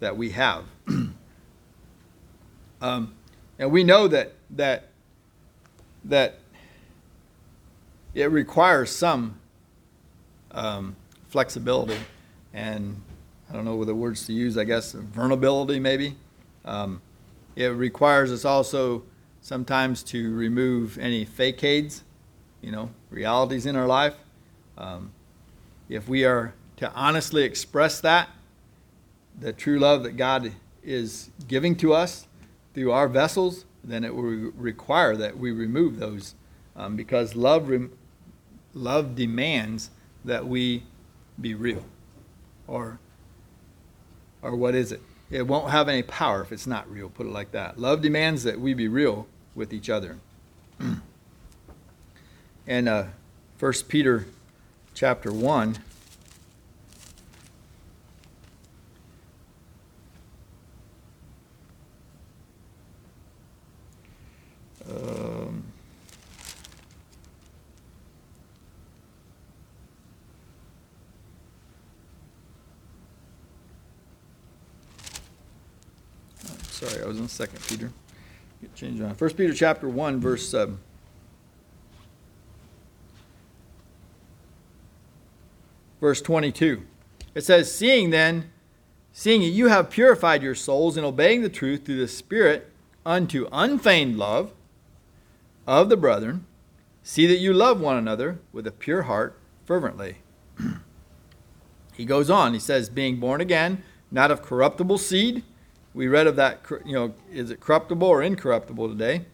that 0.00 0.16
we 0.16 0.30
have? 0.30 0.64
um, 2.80 3.14
and 3.58 3.70
we 3.70 3.84
know 3.84 4.08
that, 4.08 4.32
that, 4.48 4.88
that 6.06 6.38
it 8.14 8.30
requires 8.30 8.90
some 8.90 9.38
um, 10.50 10.96
flexibility 11.28 11.98
and 12.54 12.98
I 13.50 13.52
don't 13.52 13.66
know 13.66 13.76
what 13.76 13.88
the 13.88 13.94
words 13.94 14.24
to 14.28 14.32
use, 14.32 14.56
I 14.56 14.64
guess, 14.64 14.92
vulnerability 14.92 15.78
maybe. 15.78 16.16
Um, 16.64 17.02
it 17.54 17.66
requires 17.66 18.32
us 18.32 18.46
also 18.46 19.02
sometimes 19.42 20.02
to 20.04 20.34
remove 20.34 20.96
any 20.96 21.26
facades, 21.26 22.02
you 22.62 22.72
know, 22.72 22.88
realities 23.10 23.66
in 23.66 23.76
our 23.76 23.86
life. 23.86 24.14
Um, 24.78 25.12
if 25.88 26.08
we 26.08 26.24
are 26.24 26.54
to 26.76 26.92
honestly 26.94 27.42
express 27.42 28.00
that, 28.00 28.28
the 29.38 29.52
true 29.52 29.78
love 29.78 30.02
that 30.02 30.16
God 30.16 30.52
is 30.82 31.30
giving 31.48 31.76
to 31.76 31.92
us 31.94 32.26
through 32.74 32.92
our 32.92 33.08
vessels, 33.08 33.64
then 33.84 34.04
it 34.04 34.14
will 34.14 34.22
require 34.22 35.16
that 35.16 35.38
we 35.38 35.50
remove 35.50 35.98
those 35.98 36.34
um, 36.76 36.96
because 36.96 37.34
love, 37.34 37.70
love 38.74 39.14
demands 39.14 39.90
that 40.24 40.46
we 40.46 40.84
be 41.40 41.54
real. 41.54 41.84
Or, 42.66 42.98
or 44.40 44.56
what 44.56 44.74
is 44.74 44.92
it? 44.92 45.00
It 45.30 45.46
won't 45.46 45.70
have 45.70 45.88
any 45.88 46.02
power 46.02 46.42
if 46.42 46.52
it's 46.52 46.66
not 46.66 46.90
real, 46.90 47.08
put 47.08 47.26
it 47.26 47.32
like 47.32 47.52
that. 47.52 47.78
Love 47.78 48.02
demands 48.02 48.44
that 48.44 48.60
we 48.60 48.74
be 48.74 48.88
real 48.88 49.26
with 49.54 49.72
each 49.72 49.88
other. 49.90 50.18
and 52.66 52.88
uh, 52.88 53.04
1 53.58 53.72
Peter 53.88 54.26
chapter 54.94 55.32
1. 55.32 55.78
Um, 64.88 65.64
sorry, 76.68 77.02
I 77.02 77.06
was 77.06 77.18
in 77.18 77.28
Second 77.28 77.60
Peter. 77.66 77.90
Get 78.60 78.74
changed 78.74 79.02
on. 79.02 79.14
First 79.14 79.36
Peter 79.36 79.52
chapter 79.54 79.88
one, 79.88 80.20
verse 80.20 80.48
seven. 80.48 80.78
Verse 86.02 86.20
twenty-two. 86.20 86.82
It 87.32 87.44
says, 87.44 87.72
"Seeing 87.72 88.10
then, 88.10 88.50
seeing 89.12 89.40
you 89.40 89.68
have 89.68 89.88
purified 89.88 90.42
your 90.42 90.56
souls 90.56 90.96
in 90.96 91.04
obeying 91.04 91.42
the 91.42 91.48
truth 91.48 91.84
through 91.84 92.00
the 92.00 92.08
Spirit 92.08 92.72
unto 93.06 93.48
unfeigned 93.52 94.18
love 94.18 94.50
of 95.64 95.88
the 95.88 95.96
brethren, 95.96 96.44
see 97.04 97.28
that 97.28 97.38
you 97.38 97.52
love 97.52 97.80
one 97.80 97.96
another 97.96 98.40
with 98.52 98.66
a 98.66 98.72
pure 98.72 99.02
heart 99.02 99.38
fervently." 99.64 100.16
he 101.94 102.04
goes 102.04 102.28
on. 102.28 102.52
He 102.52 102.58
says, 102.58 102.90
"Being 102.90 103.20
born 103.20 103.40
again, 103.40 103.84
not 104.10 104.32
of 104.32 104.42
corruptible 104.42 104.98
seed." 104.98 105.44
We 105.94 106.08
read 106.08 106.26
of 106.26 106.34
that, 106.34 106.62
you 106.84 106.94
know, 106.94 107.14
is 107.30 107.52
it 107.52 107.60
corruptible 107.60 108.08
or 108.08 108.24
incorruptible 108.24 108.88
today? 108.88 109.26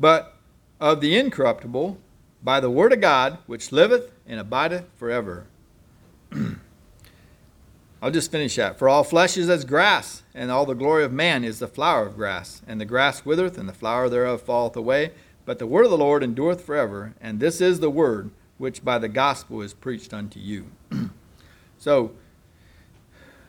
But 0.00 0.34
of 0.80 1.00
the 1.00 1.16
incorruptible, 1.16 1.98
by 2.42 2.58
the 2.58 2.70
word 2.70 2.92
of 2.92 3.00
God, 3.00 3.38
which 3.46 3.70
liveth 3.70 4.10
and 4.26 4.40
abideth 4.40 4.86
forever. 4.96 5.46
I'll 8.02 8.10
just 8.10 8.30
finish 8.30 8.56
that. 8.56 8.78
For 8.78 8.88
all 8.88 9.04
flesh 9.04 9.36
is 9.36 9.48
as 9.48 9.64
grass, 9.64 10.22
and 10.34 10.50
all 10.50 10.66
the 10.66 10.74
glory 10.74 11.04
of 11.04 11.12
man 11.12 11.44
is 11.44 11.58
the 11.58 11.68
flower 11.68 12.06
of 12.06 12.16
grass. 12.16 12.62
And 12.66 12.80
the 12.80 12.84
grass 12.84 13.24
withereth, 13.24 13.58
and 13.58 13.68
the 13.68 13.72
flower 13.72 14.08
thereof 14.08 14.42
falleth 14.42 14.76
away. 14.76 15.12
But 15.44 15.58
the 15.58 15.66
word 15.66 15.84
of 15.84 15.90
the 15.90 15.98
Lord 15.98 16.22
endureth 16.22 16.64
forever. 16.64 17.14
And 17.20 17.40
this 17.40 17.60
is 17.60 17.80
the 17.80 17.90
word 17.90 18.30
which 18.58 18.84
by 18.84 18.98
the 18.98 19.08
gospel 19.08 19.60
is 19.62 19.74
preached 19.74 20.14
unto 20.14 20.40
you. 20.40 20.66
so, 21.78 22.12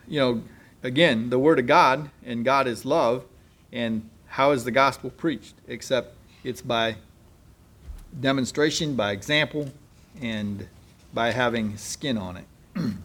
you 0.08 0.19
know, 0.19 0.43
again, 0.84 1.30
the 1.30 1.39
Word 1.39 1.60
of 1.60 1.67
God, 1.67 2.10
and 2.26 2.43
God 2.43 2.67
is 2.67 2.86
love. 2.86 3.26
And 3.71 4.10
how 4.28 4.52
is 4.52 4.63
the 4.63 4.71
gospel 4.71 5.10
preached? 5.10 5.56
Except 5.67 6.15
it's 6.43 6.62
by 6.62 6.97
demonstration, 8.19 8.95
by 8.95 9.12
example, 9.12 9.71
and 10.21 10.67
by 11.13 11.32
having 11.32 11.78
skin 11.78 12.17
on 12.17 12.38
it. 12.38 12.45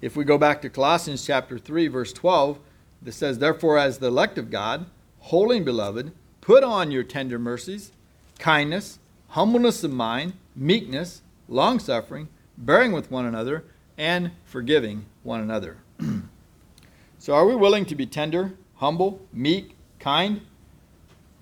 if 0.00 0.16
we 0.16 0.24
go 0.24 0.38
back 0.38 0.62
to 0.62 0.70
Colossians 0.70 1.24
chapter 1.24 1.58
3, 1.58 1.88
verse 1.88 2.12
12, 2.12 2.58
it 3.04 3.12
says, 3.12 3.38
Therefore, 3.38 3.78
as 3.78 3.98
the 3.98 4.08
elect 4.08 4.38
of 4.38 4.50
God, 4.50 4.86
holy 5.20 5.58
and 5.58 5.66
beloved, 5.66 6.12
put 6.40 6.64
on 6.64 6.90
your 6.90 7.02
tender 7.02 7.38
mercies, 7.38 7.92
kindness, 8.38 8.98
humbleness 9.28 9.84
of 9.84 9.92
mind, 9.92 10.34
meekness, 10.54 11.22
long 11.48 11.78
suffering, 11.78 12.28
bearing 12.56 12.92
with 12.92 13.10
one 13.10 13.26
another 13.26 13.64
and 13.98 14.30
forgiving 14.44 15.04
one 15.22 15.40
another. 15.40 15.78
so, 17.18 17.34
are 17.34 17.46
we 17.46 17.54
willing 17.54 17.84
to 17.86 17.94
be 17.94 18.06
tender, 18.06 18.54
humble, 18.76 19.20
meek, 19.32 19.76
kind? 19.98 20.40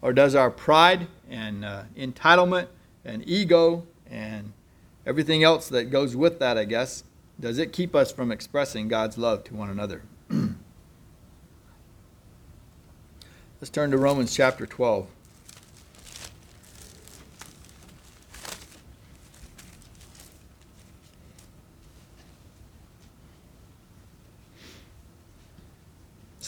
Or 0.03 0.13
does 0.13 0.35
our 0.35 0.51
pride 0.51 1.07
and 1.31 1.65
uh, 1.65 1.85
entitlement 1.97 2.69
and 3.05 3.27
ego 3.27 3.87
and 4.11 4.53
everything 5.07 5.43
else 5.43 5.69
that 5.69 5.91
goes 5.91 6.17
with 6.17 6.39
that, 6.39 6.57
I 6.59 6.65
guess, 6.65 7.05
does 7.39 7.59
it 7.59 7.73
keep 7.73 7.95
us 7.95 8.13
from 8.13 8.31
expressing 8.31 8.89
God's 8.89 9.19
love 9.19 9.45
to 9.45 9.55
one 9.55 9.71
another? 9.71 10.03
Let's 13.61 13.71
turn 13.71 13.91
to 13.91 13.99
Romans 13.99 14.35
chapter 14.35 14.67
12. 14.67 15.09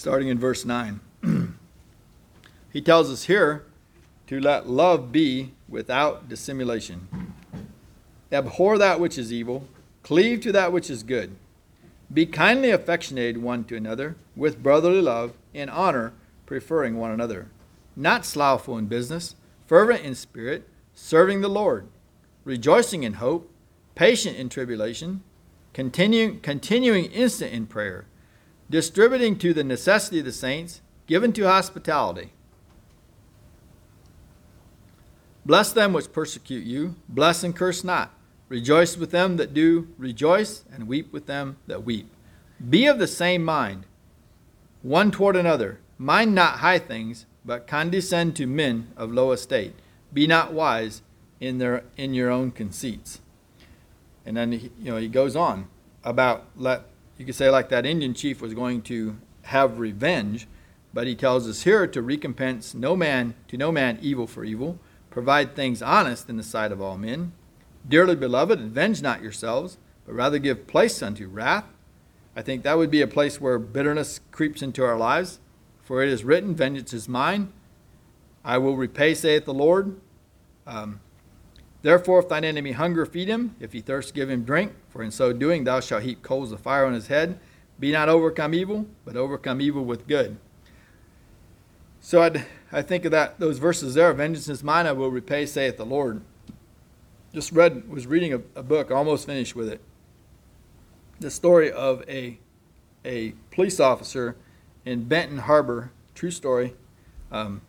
starting 0.07 0.29
in 0.29 0.38
verse 0.38 0.64
9. 0.64 1.01
he 2.73 2.81
tells 2.81 3.11
us 3.11 3.25
here 3.25 3.64
to 4.29 4.38
let 4.38 4.69
love 4.69 5.11
be 5.11 5.51
without 5.69 6.29
dissimulation. 6.29 7.09
Abhor 8.33 8.79
that 8.79 9.01
which 9.01 9.19
is 9.19 9.33
evil, 9.33 9.67
cleave 10.03 10.41
to 10.41 10.53
that 10.53 10.73
which 10.73 10.91
is 10.91 11.03
good. 11.03 11.37
Be 12.12 12.27
kindly 12.27 12.71
affectionated 12.71 13.39
one 13.39 13.65
to 13.65 13.77
another 13.77 14.17
with 14.35 14.62
brotherly 14.62 15.01
love, 15.01 15.33
in 15.53 15.69
honor, 15.69 16.12
preferring 16.45 16.97
one 16.97 17.11
another. 17.11 17.49
Not 17.95 18.25
slothful 18.25 18.79
in 18.79 18.87
business, 18.87 19.35
fervent 19.67 20.05
in 20.05 20.15
spirit, 20.15 20.69
serving 20.95 21.41
the 21.41 21.49
Lord, 21.49 21.89
rejoicing 22.45 23.03
in 23.03 23.15
hope, 23.15 23.51
patient 23.95 24.37
in 24.37 24.49
tribulation, 24.49 25.23
continuing, 25.73 26.41
continuing 26.41 27.07
instant 27.07 27.53
in 27.53 27.67
prayer 27.67 28.07
distributing 28.69 29.39
to 29.39 29.55
the 29.55 29.65
necessity 29.65 30.19
of 30.21 30.25
the 30.25 30.33
saints, 30.33 30.81
given 31.07 31.33
to 31.33 31.45
hospitality. 31.45 32.33
Bless 35.45 35.73
them 35.73 35.93
which 35.93 36.12
persecute 36.12 36.65
you, 36.65 36.97
bless 37.09 37.45
and 37.45 37.55
curse 37.55 37.85
not. 37.85 38.12
Rejoice 38.49 38.97
with 38.97 39.11
them 39.11 39.37
that 39.39 39.55
do 39.55 39.89
rejoice, 39.99 40.65
and 40.73 40.87
weep 40.87 41.13
with 41.13 41.27
them 41.27 41.57
that 41.67 41.85
weep. 41.85 42.11
Be 42.71 42.87
of 42.87 42.99
the 42.99 43.09
same 43.09 43.45
mind, 43.45 43.87
one 44.83 45.11
toward 45.11 45.37
another. 45.37 45.81
Mind 45.99 46.35
not 46.35 46.61
high 46.61 46.79
things, 46.79 47.27
but 47.45 47.67
condescend 47.67 48.37
to 48.37 48.47
men 48.47 48.89
of 48.97 49.13
low 49.13 49.33
estate. 49.33 49.75
Be 50.13 50.27
not 50.27 50.53
wise 50.53 51.03
in 51.41 51.59
their 51.59 51.85
in 51.97 52.15
your 52.15 52.31
own 52.31 52.51
conceits. 52.51 53.21
And 54.25 54.37
then 54.37 54.53
he, 54.53 54.71
you 54.79 54.91
know 54.91 54.97
he 54.97 55.09
goes 55.09 55.37
on 55.37 55.69
about 56.05 56.45
let 56.57 56.85
you 57.19 57.25
could 57.25 57.35
say 57.35 57.51
like 57.51 57.69
that 57.71 57.87
Indian 57.87 58.15
chief 58.15 58.41
was 58.41 58.55
going 58.55 58.83
to 58.83 59.17
have 59.43 59.79
revenge, 59.79 60.47
but 60.95 61.07
he 61.07 61.15
tells 61.15 61.49
us 61.49 61.63
here 61.63 61.87
to 61.87 62.03
recompense 62.03 62.75
no 62.75 62.97
man 62.97 63.35
to 63.49 63.57
no 63.57 63.73
man 63.73 63.99
evil 64.01 64.27
for 64.27 64.45
evil, 64.45 64.79
provide 65.11 65.55
things 65.55 65.83
honest 65.83 66.29
in 66.29 66.37
the 66.37 66.43
sight 66.43 66.73
of 66.73 66.81
all 66.81 66.97
men. 66.97 67.33
Dearly 67.88 68.16
beloved, 68.16 68.61
avenge 68.61 69.03
not 69.03 69.22
yourselves, 69.22 69.79
but 70.05 70.14
rather 70.14 70.38
give 70.38 70.66
place 70.66 71.03
unto 71.03 71.29
wrath. 71.29 71.64
I 72.35 72.42
think 72.42 72.62
that 72.62 72.77
would 72.77 72.90
be 72.90 73.01
a 73.01 73.07
place 73.07 73.40
where 73.40 73.59
bitterness 73.59 74.20
creeps 74.31 74.62
into 74.62 74.85
our 74.85 74.96
lives. 74.96 75.40
For 75.83 76.03
it 76.03 76.09
is 76.09 76.25
written, 76.25 76.55
Vengeance 76.55 76.92
is 76.92 77.09
mine. 77.09 77.53
I 78.44 78.59
will 78.59 78.77
repay, 78.77 79.14
saith 79.14 79.44
the 79.44 79.55
Lord. 79.55 80.01
Um, 80.66 81.01
Therefore, 81.87 82.18
if 82.18 82.29
thine 82.29 82.42
enemy 82.44 82.72
hunger, 82.72 83.07
feed 83.07 83.29
him. 83.29 83.55
If 83.61 83.72
he 83.72 83.81
thirst, 83.81 84.12
give 84.12 84.29
him 84.29 84.42
drink. 84.42 84.72
For 84.88 85.05
in 85.05 85.12
so 85.12 85.33
doing, 85.33 85.62
thou 85.62 85.79
shalt 85.79 86.03
heap 86.03 86.20
coals 86.20 86.51
of 86.51 86.59
fire 86.59 86.85
on 86.85 86.94
his 86.94 87.07
head. 87.07 87.38
Be 87.79 87.92
not 87.92 88.09
overcome 88.09 88.55
evil, 88.55 88.87
but 89.05 89.16
overcome 89.16 89.61
evil 89.61 89.85
with 89.85 90.09
good. 90.09 90.37
So 92.01 92.22
I'd, 92.22 92.44
I 92.72 92.83
think 92.83 93.05
of 93.05 93.12
that 93.12 93.38
those 93.38 93.59
verses 93.59 93.94
there. 93.94 94.12
Vengeance 94.12 94.49
is 94.49 94.64
mine; 94.64 94.87
I 94.87 94.92
will 94.92 95.12
repay, 95.12 95.46
saith 95.46 95.77
the 95.77 95.87
Lord. 95.87 96.22
Just 97.37 97.53
read 97.53 97.87
was 97.87 98.07
reading 98.07 98.33
a, 98.33 98.40
a 98.55 98.62
book, 98.62 98.90
almost 98.90 99.27
finished 99.27 99.55
with 99.55 99.68
it. 99.68 99.83
The 101.20 101.31
story 101.31 101.70
of 101.70 102.03
a 102.09 102.38
a 103.05 103.35
police 103.51 103.79
officer 103.79 104.37
in 104.87 105.05
Benton 105.05 105.37
Harbor, 105.40 105.92
true 106.14 106.31
story, 106.31 106.75
um, 107.31 107.61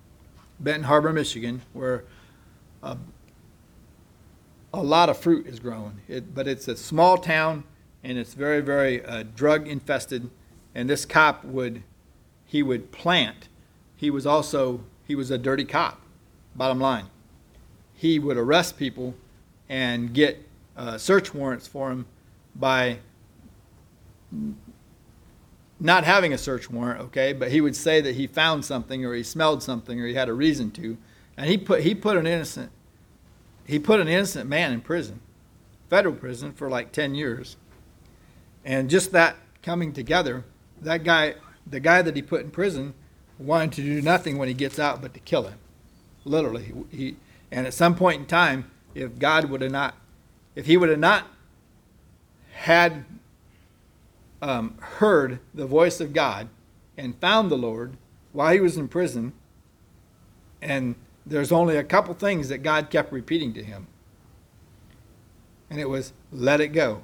Benton 0.57 0.83
Harbor, 0.83 1.11
Michigan, 1.11 1.63
where 1.73 2.05
a, 2.81 2.97
a 4.73 4.81
lot 4.81 5.09
of 5.09 5.17
fruit 5.17 5.45
is 5.47 5.59
grown. 5.59 5.99
It, 6.07 6.33
but 6.33 6.47
it's 6.47 6.69
a 6.69 6.77
small 6.77 7.17
town 7.17 7.65
and 8.05 8.17
it's 8.17 8.35
very, 8.35 8.61
very 8.61 9.03
uh, 9.05 9.25
drug 9.35 9.67
infested. 9.67 10.29
And 10.73 10.89
this 10.89 11.05
cop 11.05 11.43
would, 11.43 11.83
he 12.45 12.63
would 12.63 12.93
plant. 12.93 13.49
He 13.97 14.09
was 14.09 14.25
also, 14.25 14.85
he 15.05 15.13
was 15.13 15.29
a 15.29 15.37
dirty 15.37 15.65
cop, 15.65 16.01
bottom 16.55 16.79
line. 16.79 17.07
He 17.93 18.17
would 18.17 18.37
arrest 18.37 18.77
people 18.77 19.13
and 19.69 20.13
get 20.13 20.47
uh, 20.75 20.97
search 20.97 21.33
warrants 21.33 21.67
for 21.67 21.91
him 21.91 22.05
by 22.55 22.99
not 25.79 26.03
having 26.03 26.33
a 26.33 26.37
search 26.37 26.69
warrant, 26.69 27.01
okay, 27.01 27.33
but 27.33 27.51
he 27.51 27.61
would 27.61 27.75
say 27.75 28.01
that 28.01 28.15
he 28.15 28.27
found 28.27 28.65
something 28.65 29.05
or 29.05 29.13
he 29.13 29.23
smelled 29.23 29.61
something 29.61 29.99
or 29.99 30.07
he 30.07 30.15
had 30.15 30.29
a 30.29 30.33
reason 30.33 30.71
to. 30.71 30.97
And 31.35 31.49
he 31.49 31.57
put 31.57 31.81
he 31.81 31.93
put 31.93 32.17
an 32.17 32.25
innocent 32.25 32.71
he 33.65 33.79
put 33.79 33.99
an 33.99 34.07
innocent 34.07 34.49
man 34.49 34.71
in 34.71 34.81
prison, 34.81 35.19
federal 35.89 36.15
prison 36.15 36.53
for 36.53 36.69
like 36.69 36.91
10 36.91 37.15
years. 37.15 37.57
And 38.65 38.89
just 38.89 39.11
that 39.11 39.35
coming 39.61 39.93
together, 39.93 40.45
that 40.81 41.03
guy 41.03 41.35
the 41.65 41.79
guy 41.79 42.01
that 42.01 42.15
he 42.15 42.21
put 42.21 42.41
in 42.41 42.49
prison 42.49 42.93
wanted 43.37 43.73
to 43.73 43.81
do 43.81 44.01
nothing 44.01 44.37
when 44.37 44.47
he 44.47 44.53
gets 44.53 44.79
out 44.79 45.01
but 45.01 45.13
to 45.13 45.19
kill 45.19 45.43
him. 45.43 45.59
Literally. 46.25 46.73
He 46.89 47.17
and 47.51 47.67
at 47.67 47.73
some 47.73 47.95
point 47.95 48.21
in 48.21 48.25
time, 48.25 48.71
if 48.95 49.17
God 49.19 49.45
would 49.45 49.61
have 49.61 49.71
not 49.71 49.95
if 50.55 50.65
he 50.65 50.75
would 50.75 50.89
have 50.89 50.97
not 50.97 51.27
had 52.53 53.05
um, 54.41 54.75
heard 54.79 55.39
the 55.53 55.67
voice 55.67 56.01
of 56.01 56.13
God 56.13 56.49
and 56.97 57.15
found 57.19 57.51
the 57.51 57.57
Lord 57.57 57.95
while 58.33 58.51
he 58.51 58.59
was 58.59 58.77
in 58.77 58.87
prison, 58.87 59.33
and 60.61 60.95
there's 61.25 61.51
only 61.51 61.77
a 61.77 61.83
couple 61.83 62.13
things 62.13 62.49
that 62.49 62.59
God 62.59 62.89
kept 62.89 63.11
repeating 63.11 63.53
to 63.53 63.63
him. 63.63 63.87
And 65.69 65.79
it 65.79 65.89
was, 65.89 66.13
let 66.31 66.61
it 66.61 66.69
go. 66.69 67.03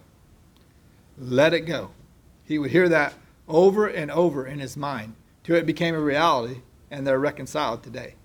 Let 1.17 1.53
it 1.53 1.61
go. 1.61 1.91
He 2.45 2.57
would 2.57 2.71
hear 2.71 2.89
that 2.89 3.13
over 3.47 3.87
and 3.87 4.09
over 4.09 4.47
in 4.47 4.59
his 4.59 4.75
mind 4.77 5.15
till 5.43 5.55
it 5.55 5.65
became 5.65 5.93
a 5.93 5.99
reality 5.99 6.61
and 6.89 7.05
they're 7.05 7.19
reconciled 7.19 7.83
today. 7.83 8.15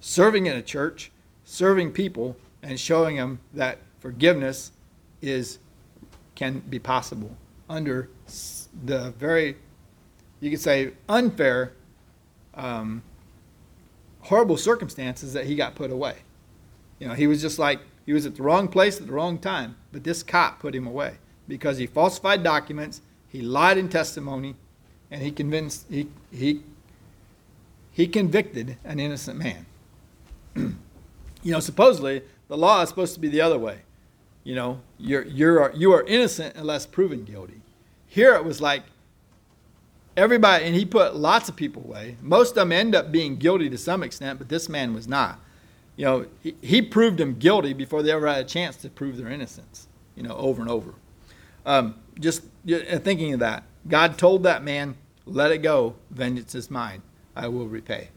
Serving 0.00 0.46
in 0.46 0.56
a 0.56 0.62
church, 0.62 1.12
serving 1.50 1.90
people, 1.90 2.36
and 2.62 2.78
showing 2.78 3.16
them 3.16 3.40
that 3.52 3.78
forgiveness 3.98 4.70
is 5.20 5.58
can 6.36 6.60
be 6.60 6.78
possible 6.78 7.36
under 7.68 8.08
the 8.84 9.10
very, 9.18 9.56
you 10.38 10.48
could 10.48 10.60
say, 10.60 10.92
unfair, 11.08 11.72
um, 12.54 13.02
horrible 14.20 14.56
circumstances 14.56 15.32
that 15.32 15.44
he 15.44 15.56
got 15.56 15.74
put 15.74 15.90
away. 15.90 16.18
You 17.00 17.08
know, 17.08 17.14
he 17.14 17.26
was 17.26 17.42
just 17.42 17.58
like, 17.58 17.80
he 18.06 18.12
was 18.12 18.26
at 18.26 18.36
the 18.36 18.42
wrong 18.44 18.68
place 18.68 19.00
at 19.00 19.08
the 19.08 19.12
wrong 19.12 19.36
time, 19.36 19.76
but 19.90 20.04
this 20.04 20.22
cop 20.22 20.60
put 20.60 20.72
him 20.72 20.86
away 20.86 21.16
because 21.48 21.78
he 21.78 21.86
falsified 21.86 22.44
documents, 22.44 23.02
he 23.28 23.42
lied 23.42 23.76
in 23.76 23.88
testimony, 23.88 24.54
and 25.10 25.20
he 25.20 25.32
convinced, 25.32 25.86
he, 25.90 26.06
he, 26.30 26.62
he 27.90 28.06
convicted 28.06 28.76
an 28.84 29.00
innocent 29.00 29.36
man. 29.36 29.66
you 31.42 31.52
know, 31.52 31.60
supposedly, 31.60 32.22
the 32.48 32.56
law 32.56 32.82
is 32.82 32.88
supposed 32.88 33.14
to 33.14 33.20
be 33.20 33.28
the 33.28 33.40
other 33.40 33.58
way. 33.58 33.80
You 34.44 34.54
know, 34.54 34.80
you're, 34.98 35.24
you're, 35.24 35.72
you 35.74 35.92
are 35.92 36.02
innocent 36.02 36.56
unless 36.56 36.86
proven 36.86 37.24
guilty. 37.24 37.60
Here 38.06 38.34
it 38.34 38.44
was 38.44 38.60
like 38.60 38.82
everybody, 40.16 40.64
and 40.64 40.74
he 40.74 40.84
put 40.84 41.14
lots 41.14 41.48
of 41.48 41.56
people 41.56 41.82
away. 41.84 42.16
Most 42.20 42.50
of 42.50 42.54
them 42.56 42.72
end 42.72 42.94
up 42.94 43.12
being 43.12 43.36
guilty 43.36 43.70
to 43.70 43.78
some 43.78 44.02
extent, 44.02 44.38
but 44.38 44.48
this 44.48 44.68
man 44.68 44.94
was 44.94 45.06
not. 45.06 45.38
You 45.96 46.04
know, 46.04 46.26
he, 46.42 46.56
he 46.62 46.82
proved 46.82 47.18
them 47.18 47.34
guilty 47.38 47.72
before 47.72 48.02
they 48.02 48.10
ever 48.10 48.26
had 48.26 48.38
a 48.38 48.48
chance 48.48 48.76
to 48.76 48.88
prove 48.88 49.16
their 49.16 49.28
innocence, 49.28 49.86
you 50.16 50.22
know, 50.22 50.34
over 50.36 50.62
and 50.62 50.70
over. 50.70 50.94
Um, 51.66 51.96
just 52.18 52.42
thinking 52.66 53.34
of 53.34 53.40
that, 53.40 53.64
God 53.86 54.18
told 54.18 54.42
that 54.44 54.62
man, 54.62 54.96
let 55.26 55.52
it 55.52 55.58
go, 55.58 55.96
vengeance 56.10 56.54
is 56.54 56.70
mine, 56.70 57.02
I 57.36 57.48
will 57.48 57.68
repay. 57.68 58.08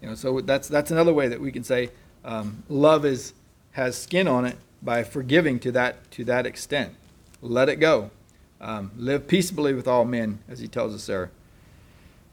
You 0.00 0.08
know, 0.08 0.14
so 0.14 0.40
that's, 0.40 0.68
that's 0.68 0.90
another 0.90 1.12
way 1.12 1.28
that 1.28 1.40
we 1.40 1.50
can 1.50 1.64
say 1.64 1.90
um, 2.24 2.62
love 2.68 3.04
is, 3.04 3.32
has 3.72 3.96
skin 3.96 4.28
on 4.28 4.44
it 4.44 4.56
by 4.82 5.04
forgiving 5.04 5.58
to 5.60 5.72
that, 5.72 6.10
to 6.12 6.24
that 6.24 6.46
extent. 6.46 6.94
Let 7.40 7.68
it 7.68 7.76
go. 7.76 8.10
Um, 8.60 8.90
live 8.96 9.28
peaceably 9.28 9.74
with 9.74 9.86
all 9.86 10.04
men, 10.04 10.38
as 10.48 10.60
he 10.60 10.68
tells 10.68 10.94
us 10.94 11.06
there, 11.06 11.30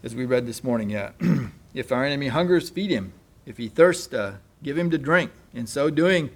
as 0.04 0.16
we 0.16 0.26
read 0.26 0.48
this 0.48 0.64
morning. 0.64 0.90
Yeah. 0.90 1.12
if 1.74 1.92
our 1.92 2.06
enemy 2.06 2.30
hungers, 2.30 2.70
feed 2.70 2.92
him. 2.92 3.14
If 3.46 3.58
he 3.58 3.68
thirsts, 3.68 4.14
uh, 4.14 4.38
give 4.62 4.78
him 4.78 4.90
to 4.92 4.98
drink. 4.98 5.32
In 5.54 5.68
so 5.68 5.90
doing, 5.90 6.30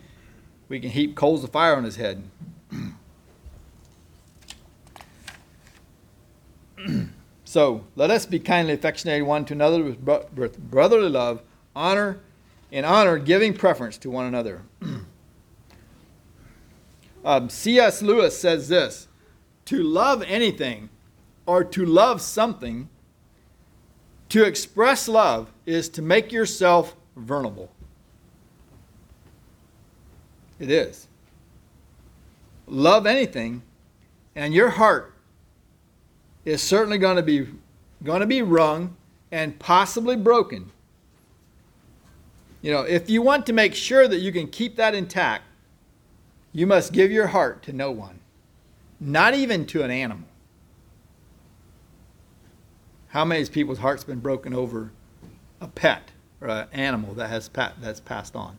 we 0.67 0.79
can 0.79 0.89
heap 0.89 1.15
coals 1.15 1.43
of 1.43 1.51
fire 1.51 1.75
on 1.75 1.83
his 1.83 1.95
head. 1.95 2.23
so 7.45 7.85
let 7.95 8.11
us 8.11 8.25
be 8.25 8.39
kindly 8.39 8.73
affectionate 8.73 9.25
one 9.25 9.45
to 9.45 9.53
another 9.53 9.83
with 9.83 10.69
brotherly 10.69 11.09
love, 11.09 11.41
honor, 11.75 12.19
in 12.71 12.85
honor, 12.85 13.17
giving 13.17 13.53
preference 13.53 13.97
to 13.99 14.09
one 14.09 14.25
another. 14.25 14.63
Um, 17.25 17.49
C.S. 17.49 18.01
Lewis 18.01 18.39
says 18.39 18.69
this 18.69 19.09
to 19.65 19.83
love 19.83 20.23
anything 20.25 20.87
or 21.45 21.61
to 21.61 21.85
love 21.85 22.21
something, 22.21 22.87
to 24.29 24.45
express 24.45 25.09
love 25.09 25.51
is 25.65 25.89
to 25.89 26.01
make 26.01 26.31
yourself 26.31 26.95
vulnerable. 27.17 27.69
It 30.57 30.71
is. 30.71 31.09
Love 32.65 33.05
anything, 33.05 33.61
and 34.33 34.53
your 34.53 34.69
heart 34.69 35.13
is 36.45 36.61
certainly 36.61 36.97
going 36.97 37.17
to 37.17 37.23
be 37.23 37.47
going 38.03 38.21
to 38.21 38.27
be 38.27 38.41
wrung 38.41 38.95
and 39.31 39.57
possibly 39.59 40.15
broken. 40.15 40.71
You 42.67 42.73
know, 42.73 42.81
if 42.81 43.09
you 43.09 43.21
want 43.21 43.45
to 43.45 43.53
make 43.53 43.73
sure 43.73 44.09
that 44.09 44.17
you 44.17 44.33
can 44.33 44.45
keep 44.45 44.75
that 44.75 44.93
intact, 44.93 45.45
you 46.51 46.67
must 46.67 46.91
give 46.91 47.13
your 47.13 47.27
heart 47.27 47.63
to 47.63 47.71
no 47.71 47.91
one, 47.91 48.19
not 48.99 49.33
even 49.33 49.65
to 49.67 49.83
an 49.83 49.89
animal. 49.89 50.27
How 53.07 53.23
many 53.23 53.45
people's 53.45 53.77
hearts 53.77 54.03
been 54.03 54.19
broken 54.19 54.53
over 54.53 54.91
a 55.61 55.69
pet 55.69 56.11
or 56.41 56.49
an 56.49 56.67
animal 56.73 57.13
that 57.13 57.29
has 57.29 57.49
that's 57.79 58.01
passed 58.01 58.35
on? 58.35 58.57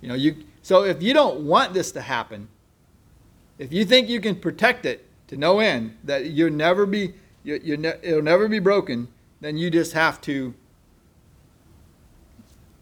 You 0.00 0.08
know, 0.08 0.14
you 0.14 0.36
so 0.62 0.84
if 0.84 1.02
you 1.02 1.12
don't 1.12 1.40
want 1.40 1.74
this 1.74 1.92
to 1.92 2.00
happen, 2.00 2.48
if 3.58 3.74
you 3.74 3.84
think 3.84 4.08
you 4.08 4.22
can 4.22 4.36
protect 4.36 4.86
it 4.86 5.06
to 5.28 5.36
no 5.36 5.58
end, 5.58 5.98
that 6.04 6.24
you'll 6.30 6.50
never 6.50 6.86
be 6.86 7.12
you, 7.44 7.60
you 7.62 7.76
ne- 7.76 8.00
it'll 8.00 8.22
never 8.22 8.48
be 8.48 8.58
broken, 8.58 9.08
then 9.42 9.58
you 9.58 9.68
just 9.68 9.92
have 9.92 10.18
to 10.22 10.54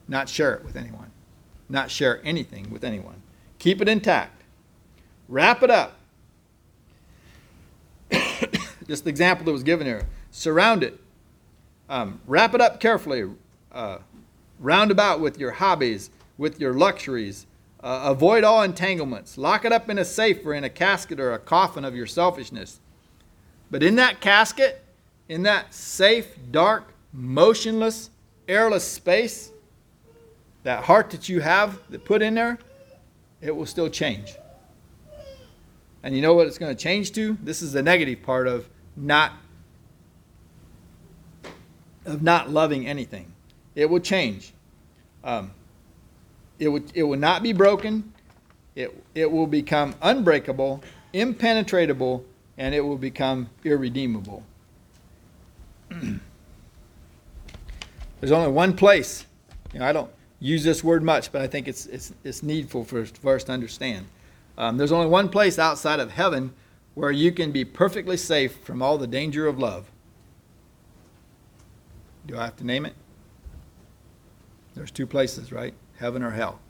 not 0.08 0.28
share 0.28 0.54
it 0.54 0.64
with 0.64 0.76
anyone, 0.76 1.10
not 1.68 1.90
share 1.90 2.20
anything 2.24 2.70
with 2.70 2.82
anyone. 2.82 3.22
Keep 3.58 3.82
it 3.82 3.88
intact. 3.88 4.42
Wrap 5.28 5.62
it 5.62 5.70
up. 5.70 5.98
Just 8.88 9.04
the 9.04 9.10
example 9.10 9.44
that 9.44 9.52
was 9.52 9.62
given 9.62 9.86
here. 9.86 10.06
Surround 10.30 10.82
it. 10.82 10.98
Um, 11.88 12.20
wrap 12.26 12.54
it 12.54 12.60
up 12.60 12.80
carefully. 12.80 13.30
Uh, 13.70 13.98
round 14.58 14.90
about 14.90 15.20
with 15.20 15.38
your 15.38 15.52
hobbies, 15.52 16.10
with 16.38 16.60
your 16.60 16.72
luxuries. 16.72 17.46
Uh, 17.80 18.00
avoid 18.04 18.44
all 18.44 18.62
entanglements. 18.62 19.36
Lock 19.38 19.64
it 19.64 19.72
up 19.72 19.88
in 19.88 19.98
a 19.98 20.04
safe 20.04 20.44
or 20.44 20.54
in 20.54 20.64
a 20.64 20.70
casket 20.70 21.20
or 21.20 21.32
a 21.32 21.38
coffin 21.38 21.84
of 21.84 21.94
your 21.94 22.06
selfishness. 22.06 22.80
But 23.70 23.82
in 23.82 23.96
that 23.96 24.20
casket, 24.20 24.82
in 25.28 25.42
that 25.42 25.74
safe, 25.74 26.34
dark, 26.50 26.92
motionless, 27.12 28.10
airless 28.48 28.84
space, 28.84 29.52
that 30.68 30.84
heart 30.84 31.08
that 31.08 31.30
you 31.30 31.40
have 31.40 31.80
that 31.88 32.04
put 32.04 32.20
in 32.20 32.34
there, 32.34 32.58
it 33.40 33.56
will 33.56 33.64
still 33.64 33.88
change. 33.88 34.34
And 36.02 36.14
you 36.14 36.20
know 36.20 36.34
what 36.34 36.46
it's 36.46 36.58
going 36.58 36.76
to 36.76 36.82
change 36.82 37.12
to? 37.12 37.38
This 37.42 37.62
is 37.62 37.72
the 37.72 37.82
negative 37.82 38.22
part 38.22 38.46
of 38.46 38.68
not 38.94 39.32
of 42.04 42.20
not 42.20 42.50
loving 42.50 42.86
anything. 42.86 43.32
It 43.74 43.88
will 43.88 44.00
change. 44.00 44.52
Um, 45.24 45.52
it 46.58 46.68
would 46.68 46.92
it 46.94 47.04
will 47.04 47.18
not 47.18 47.42
be 47.42 47.54
broken. 47.54 48.12
It 48.74 48.94
it 49.14 49.32
will 49.32 49.46
become 49.46 49.94
unbreakable, 50.02 50.82
impenetrable, 51.14 52.26
and 52.58 52.74
it 52.74 52.82
will 52.82 52.98
become 52.98 53.48
irredeemable. 53.64 54.42
There's 58.20 58.32
only 58.32 58.52
one 58.52 58.76
place. 58.76 59.24
You 59.72 59.78
know, 59.78 59.86
I 59.86 59.92
don't 59.94 60.10
use 60.40 60.64
this 60.64 60.84
word 60.84 61.02
much, 61.02 61.32
but 61.32 61.42
I 61.42 61.46
think 61.46 61.68
it's, 61.68 61.86
it's, 61.86 62.12
it's 62.24 62.42
needful 62.42 62.84
for, 62.84 63.04
for 63.04 63.34
us 63.34 63.44
to 63.44 63.52
understand. 63.52 64.06
Um, 64.56 64.76
there's 64.76 64.92
only 64.92 65.08
one 65.08 65.28
place 65.28 65.58
outside 65.58 66.00
of 66.00 66.12
heaven 66.12 66.52
where 66.94 67.10
you 67.10 67.32
can 67.32 67.52
be 67.52 67.64
perfectly 67.64 68.16
safe 68.16 68.56
from 68.58 68.82
all 68.82 68.98
the 68.98 69.06
danger 69.06 69.46
of 69.46 69.58
love. 69.58 69.90
Do 72.26 72.36
I 72.36 72.44
have 72.44 72.56
to 72.56 72.64
name 72.64 72.84
it? 72.84 72.94
There's 74.74 74.90
two 74.90 75.06
places, 75.06 75.52
right? 75.52 75.74
Heaven 75.98 76.22
or 76.22 76.30
hell. 76.30 76.60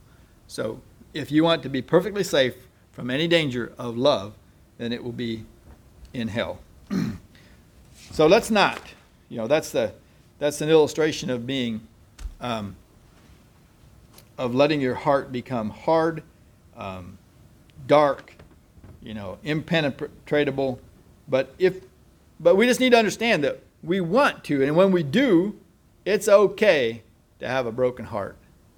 So 0.46 0.81
if 1.12 1.33
you 1.33 1.44
want 1.44 1.62
to 1.62 1.68
be 1.68 1.83
perfectly 1.83 2.24
safe 2.24 2.54
from 2.92 3.11
any 3.11 3.26
danger 3.26 3.72
of 3.78 3.96
love, 3.96 4.35
then 4.78 4.92
it 4.92 5.02
will 5.02 5.12
be 5.12 5.44
in 6.14 6.28
hell. 6.28 6.61
so 8.12 8.26
let's 8.26 8.50
not. 8.50 8.81
You 9.28 9.38
know, 9.38 9.46
that's 9.46 9.72
the 9.72 9.92
that's 10.38 10.61
an 10.61 10.70
illustration 10.70 11.31
of 11.31 11.46
being 11.46 11.81
um, 12.40 12.76
of 14.38 14.55
letting 14.55 14.81
your 14.81 14.94
heart 14.94 15.33
become 15.33 15.70
hard, 15.70 16.22
um, 16.77 17.18
dark, 17.87 18.35
you 19.03 19.12
know, 19.12 19.38
impenetrable. 19.42 20.81
But 21.29 21.55
if, 21.59 21.81
but 22.40 22.57
we 22.57 22.66
just 22.66 22.81
need 22.81 22.90
to 22.90 22.98
understand 22.98 23.44
that 23.44 23.61
we 23.83 24.01
want 24.01 24.44
to, 24.44 24.62
and 24.62 24.77
when 24.77 24.92
we 24.92 25.03
do, 25.03 25.59
it's 26.05 26.29
okay 26.29 27.03
to 27.40 27.48
have 27.48 27.66
a 27.66 27.72
broken 27.72 28.07
heart 28.07 28.37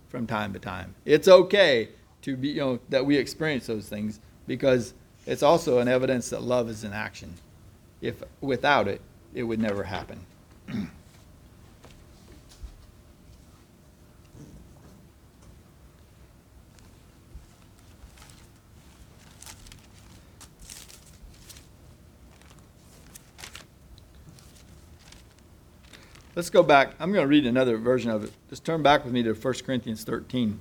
from 0.08 0.26
time 0.26 0.52
to 0.54 0.58
time. 0.58 0.94
It's 1.04 1.28
okay 1.28 1.90
to 2.22 2.36
be, 2.36 2.48
you 2.48 2.60
know, 2.60 2.80
that 2.88 3.04
we 3.06 3.16
experience 3.16 3.66
those 3.66 3.88
things 3.88 4.20
because 4.46 4.94
it's 5.26 5.42
also 5.42 5.78
an 5.78 5.88
evidence 5.88 6.30
that 6.30 6.42
love 6.42 6.68
is 6.68 6.84
in 6.84 6.92
action. 6.92 7.34
If 8.00 8.22
without 8.40 8.88
it, 8.88 9.00
it 9.34 9.42
would 9.44 9.60
never 9.60 9.84
happen. 9.84 10.26
Let's 26.36 26.48
go 26.48 26.62
back. 26.62 26.94
I'm 27.00 27.12
going 27.12 27.24
to 27.24 27.28
read 27.28 27.44
another 27.44 27.76
version 27.76 28.10
of 28.10 28.22
it. 28.24 28.32
Just 28.48 28.64
turn 28.64 28.82
back 28.82 29.04
with 29.04 29.12
me 29.12 29.22
to 29.24 29.32
1 29.32 29.54
Corinthians 29.64 30.04
13. 30.04 30.60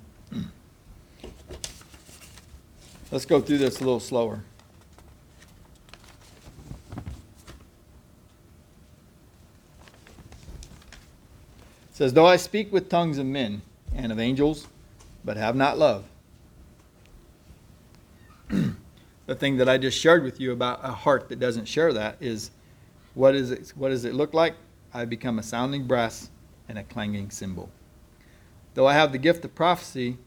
Let's 3.12 3.26
go 3.26 3.40
through 3.40 3.60
this 3.60 3.80
a 3.80 3.84
little 3.84 4.00
slower. 4.00 4.44
It 6.96 7.04
says, 11.92 12.14
Though 12.14 12.26
I 12.26 12.38
speak 12.38 12.74
with 12.74 12.90
tongues 12.90 13.20
of 13.20 13.28
men 13.28 13.62
and 13.96 14.12
of 14.12 14.20
angels, 14.20 14.68
but 15.24 15.38
have 15.38 15.56
not 15.56 15.78
love. 15.78 16.06
the 18.50 19.36
thing 19.36 19.58
that 19.58 19.70
I 19.70 19.78
just 19.78 20.00
shared 20.00 20.24
with 20.24 20.40
you 20.40 20.52
about 20.52 20.80
a 20.84 20.92
heart 20.92 21.30
that 21.30 21.40
doesn't 21.40 21.66
share 21.66 21.94
that 21.94 22.18
is 22.20 22.50
what, 23.14 23.36
is 23.36 23.52
it, 23.52 23.74
what 23.76 23.90
does 23.90 24.06
it 24.06 24.16
look 24.16 24.34
like? 24.34 24.56
I 24.94 25.00
have 25.00 25.10
become 25.10 25.38
a 25.38 25.44
sounding 25.44 25.86
brass 25.86 26.30
and 26.68 26.78
a 26.78 26.84
clanging 26.84 27.30
cymbal. 27.32 27.70
Though 28.74 28.88
I 28.88 28.94
have 28.94 29.12
the 29.12 29.18
gift 29.18 29.46
of 29.46 29.56
prophecy, 29.56 30.18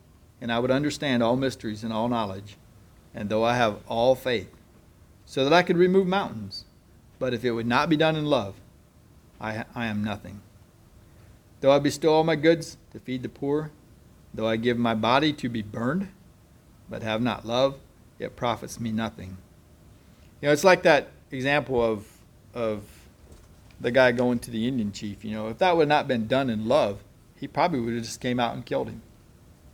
and 0.40 0.52
I 0.52 0.58
would 0.58 0.70
understand 0.70 1.22
all 1.22 1.36
mysteries 1.36 1.84
and 1.84 1.92
all 1.92 2.08
knowledge, 2.08 2.56
and 3.14 3.28
though 3.28 3.44
I 3.44 3.56
have 3.56 3.78
all 3.88 4.14
faith, 4.14 4.50
so 5.24 5.44
that 5.44 5.52
I 5.52 5.62
could 5.62 5.76
remove 5.76 6.06
mountains, 6.06 6.64
but 7.18 7.32
if 7.32 7.44
it 7.44 7.52
would 7.52 7.66
not 7.66 7.88
be 7.88 7.96
done 7.96 8.16
in 8.16 8.26
love, 8.26 8.56
I, 9.40 9.64
I 9.74 9.86
am 9.86 10.02
nothing. 10.04 10.40
Though 11.60 11.72
I 11.72 11.78
bestow 11.78 12.14
all 12.14 12.24
my 12.24 12.36
goods 12.36 12.76
to 12.92 12.98
feed 12.98 13.22
the 13.22 13.28
poor, 13.28 13.70
though 14.34 14.48
I 14.48 14.56
give 14.56 14.78
my 14.78 14.94
body 14.94 15.32
to 15.34 15.48
be 15.48 15.62
burned, 15.62 16.08
but 16.88 17.02
have 17.02 17.22
not 17.22 17.46
love, 17.46 17.78
it 18.18 18.36
profits 18.36 18.80
me 18.80 18.92
nothing. 18.92 19.36
You 20.40 20.48
know, 20.48 20.52
it's 20.52 20.64
like 20.64 20.82
that 20.82 21.08
example 21.30 21.80
of, 21.80 22.06
of 22.54 22.82
the 23.82 23.90
guy 23.90 24.12
going 24.12 24.38
to 24.38 24.50
the 24.50 24.66
Indian 24.66 24.92
chief. 24.92 25.24
You 25.24 25.32
know, 25.32 25.48
if 25.48 25.58
that 25.58 25.76
would 25.76 25.88
not 25.88 26.08
been 26.08 26.26
done 26.26 26.48
in 26.48 26.66
love, 26.66 27.02
he 27.36 27.48
probably 27.48 27.80
would 27.80 27.94
have 27.94 28.04
just 28.04 28.20
came 28.20 28.38
out 28.40 28.54
and 28.54 28.64
killed 28.64 28.88
him. 28.88 29.02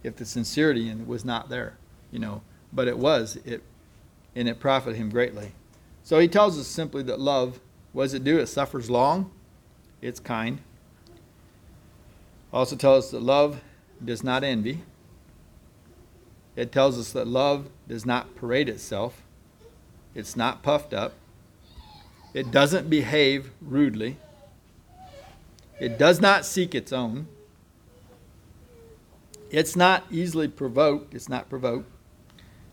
If 0.02 0.16
the 0.16 0.24
sincerity 0.24 0.92
was 0.94 1.24
not 1.24 1.50
there, 1.50 1.76
you 2.10 2.18
know, 2.18 2.42
but 2.72 2.88
it 2.88 2.98
was 2.98 3.36
it, 3.44 3.62
and 4.34 4.48
it 4.48 4.58
profited 4.58 4.96
him 4.96 5.10
greatly. 5.10 5.52
So 6.02 6.18
he 6.18 6.28
tells 6.28 6.58
us 6.58 6.66
simply 6.66 7.02
that 7.04 7.20
love, 7.20 7.60
what 7.92 8.04
does 8.04 8.14
it 8.14 8.24
do? 8.24 8.38
It 8.38 8.46
suffers 8.46 8.88
long, 8.88 9.30
it's 10.00 10.20
kind. 10.20 10.60
Also 12.50 12.76
tells 12.76 13.06
us 13.06 13.10
that 13.10 13.22
love 13.22 13.60
does 14.02 14.24
not 14.24 14.42
envy. 14.42 14.82
It 16.56 16.72
tells 16.72 16.98
us 16.98 17.12
that 17.12 17.26
love 17.26 17.68
does 17.86 18.06
not 18.06 18.34
parade 18.34 18.70
itself. 18.70 19.22
It's 20.14 20.34
not 20.34 20.62
puffed 20.62 20.94
up. 20.94 21.12
It 22.34 22.50
doesn't 22.50 22.90
behave 22.90 23.50
rudely. 23.60 24.18
It 25.80 25.98
does 25.98 26.20
not 26.20 26.44
seek 26.44 26.74
its 26.74 26.92
own. 26.92 27.28
It's 29.50 29.74
not 29.74 30.04
easily 30.10 30.48
provoked. 30.48 31.14
It's 31.14 31.28
not 31.28 31.48
provoked. 31.48 31.90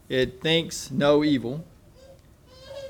It 0.09 0.41
thinks 0.41 0.91
no 0.91 1.23
evil. 1.23 1.63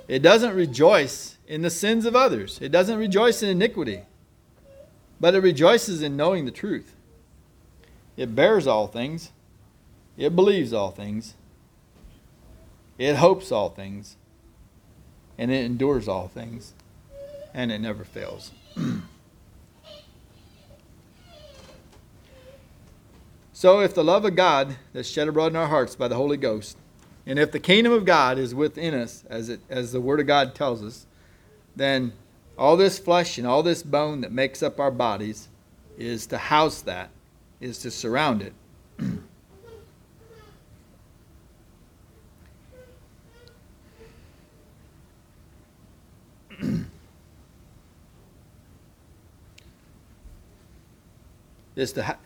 It 0.07 0.19
doesn't 0.19 0.55
rejoice 0.55 1.37
in 1.47 1.61
the 1.61 1.69
sins 1.69 2.05
of 2.05 2.15
others. 2.15 2.59
It 2.61 2.71
doesn't 2.71 2.97
rejoice 2.97 3.43
in 3.43 3.49
iniquity. 3.49 4.01
But 5.19 5.35
it 5.35 5.39
rejoices 5.39 6.01
in 6.01 6.17
knowing 6.17 6.45
the 6.45 6.51
truth. 6.51 6.95
It 8.17 8.35
bears 8.35 8.65
all 8.65 8.87
things. 8.87 9.31
It 10.17 10.35
believes 10.35 10.73
all 10.73 10.91
things. 10.91 11.35
It 12.97 13.17
hopes 13.17 13.51
all 13.51 13.69
things 13.69 14.15
and 15.37 15.51
it 15.51 15.65
endures 15.65 16.07
all 16.07 16.27
things, 16.27 16.73
and 17.53 17.71
it 17.71 17.79
never 17.79 18.03
fails. 18.03 18.51
so, 23.53 23.79
if 23.81 23.93
the 23.93 24.03
love 24.03 24.25
of 24.25 24.35
God 24.35 24.77
that's 24.93 25.09
shed 25.09 25.27
abroad 25.27 25.51
in 25.51 25.55
our 25.55 25.67
hearts 25.67 25.95
by 25.95 26.07
the 26.07 26.15
Holy 26.15 26.37
Ghost, 26.37 26.77
and 27.25 27.39
if 27.39 27.51
the 27.51 27.59
kingdom 27.59 27.91
of 27.93 28.05
God 28.05 28.37
is 28.37 28.53
within 28.53 28.93
us, 28.93 29.23
as, 29.29 29.49
it, 29.49 29.59
as 29.69 29.91
the 29.91 30.01
Word 30.01 30.19
of 30.19 30.27
God 30.27 30.53
tells 30.53 30.83
us, 30.83 31.07
then 31.75 32.13
all 32.57 32.77
this 32.77 32.99
flesh 32.99 33.37
and 33.37 33.47
all 33.47 33.63
this 33.63 33.83
bone 33.83 34.21
that 34.21 34.31
makes 34.31 34.63
up 34.63 34.79
our 34.79 34.91
bodies 34.91 35.49
is 35.97 36.27
to 36.27 36.37
house 36.37 36.81
that, 36.81 37.09
is 37.59 37.79
to 37.79 37.91
surround 37.91 38.41
it. 38.41 38.53
is 51.75 51.93
to 51.93 52.03
ha- 52.03 52.17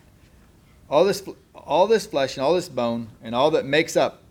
all 0.88 1.04
this 1.04 1.22
all 1.54 1.86
this 1.86 2.06
flesh 2.06 2.36
and 2.36 2.44
all 2.44 2.54
this 2.54 2.68
bone 2.68 3.08
and 3.22 3.34
all 3.34 3.50
that 3.50 3.64
makes 3.64 3.96
up 3.96 4.22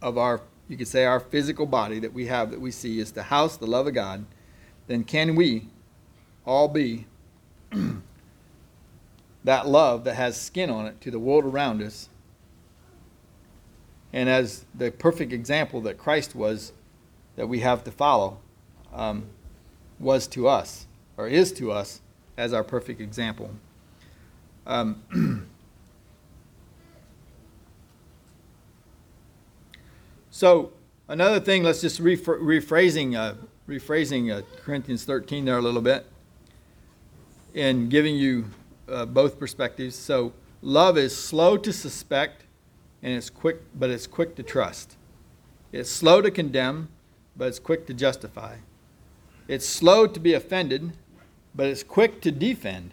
of 0.00 0.16
our 0.16 0.40
you 0.68 0.76
could 0.76 0.88
say 0.88 1.04
our 1.04 1.20
physical 1.20 1.66
body 1.66 1.98
that 1.98 2.12
we 2.12 2.26
have 2.26 2.50
that 2.50 2.60
we 2.60 2.70
see 2.70 3.00
is 3.00 3.10
to 3.12 3.22
house 3.22 3.56
the 3.56 3.66
love 3.66 3.86
of 3.86 3.94
God, 3.94 4.26
then 4.86 5.02
can 5.02 5.34
we 5.34 5.68
all 6.46 6.68
be 6.68 7.06
that 9.44 9.66
love 9.66 10.04
that 10.04 10.14
has 10.14 10.38
skin 10.38 10.68
on 10.70 10.86
it 10.86 11.00
to 11.00 11.10
the 11.10 11.18
world 11.18 11.44
around 11.44 11.82
us? 11.82 12.08
And 14.12 14.28
as 14.28 14.64
the 14.74 14.90
perfect 14.90 15.32
example 15.32 15.80
that 15.82 15.98
Christ 15.98 16.34
was, 16.34 16.72
that 17.36 17.46
we 17.46 17.60
have 17.60 17.84
to 17.84 17.90
follow, 17.90 18.38
um, 18.92 19.26
was 19.98 20.26
to 20.28 20.48
us, 20.48 20.86
or 21.16 21.28
is 21.28 21.52
to 21.52 21.72
us, 21.72 22.00
as 22.36 22.52
our 22.52 22.64
perfect 22.64 23.00
example. 23.00 23.50
Um, 24.68 25.02
so 30.30 30.72
another 31.08 31.40
thing, 31.40 31.62
let's 31.62 31.80
just 31.80 32.02
rephrasing 32.02 33.16
uh, 33.16 33.34
rephrasing 33.66 34.30
uh, 34.30 34.42
Corinthians 34.62 35.04
13 35.04 35.46
there 35.46 35.56
a 35.56 35.62
little 35.62 35.80
bit, 35.80 36.06
and 37.54 37.88
giving 37.88 38.14
you 38.14 38.44
uh, 38.90 39.06
both 39.06 39.38
perspectives. 39.38 39.96
So 39.96 40.34
love 40.60 40.98
is 40.98 41.16
slow 41.16 41.56
to 41.56 41.72
suspect, 41.72 42.44
and 43.02 43.14
it's 43.14 43.30
quick, 43.30 43.62
but 43.74 43.88
it's 43.88 44.06
quick 44.06 44.36
to 44.36 44.42
trust. 44.42 44.96
It's 45.72 45.88
slow 45.88 46.20
to 46.20 46.30
condemn, 46.30 46.90
but 47.38 47.48
it's 47.48 47.58
quick 47.58 47.86
to 47.86 47.94
justify. 47.94 48.56
It's 49.48 49.66
slow 49.66 50.06
to 50.06 50.20
be 50.20 50.34
offended, 50.34 50.92
but 51.54 51.68
it's 51.68 51.82
quick 51.82 52.20
to 52.20 52.30
defend 52.30 52.92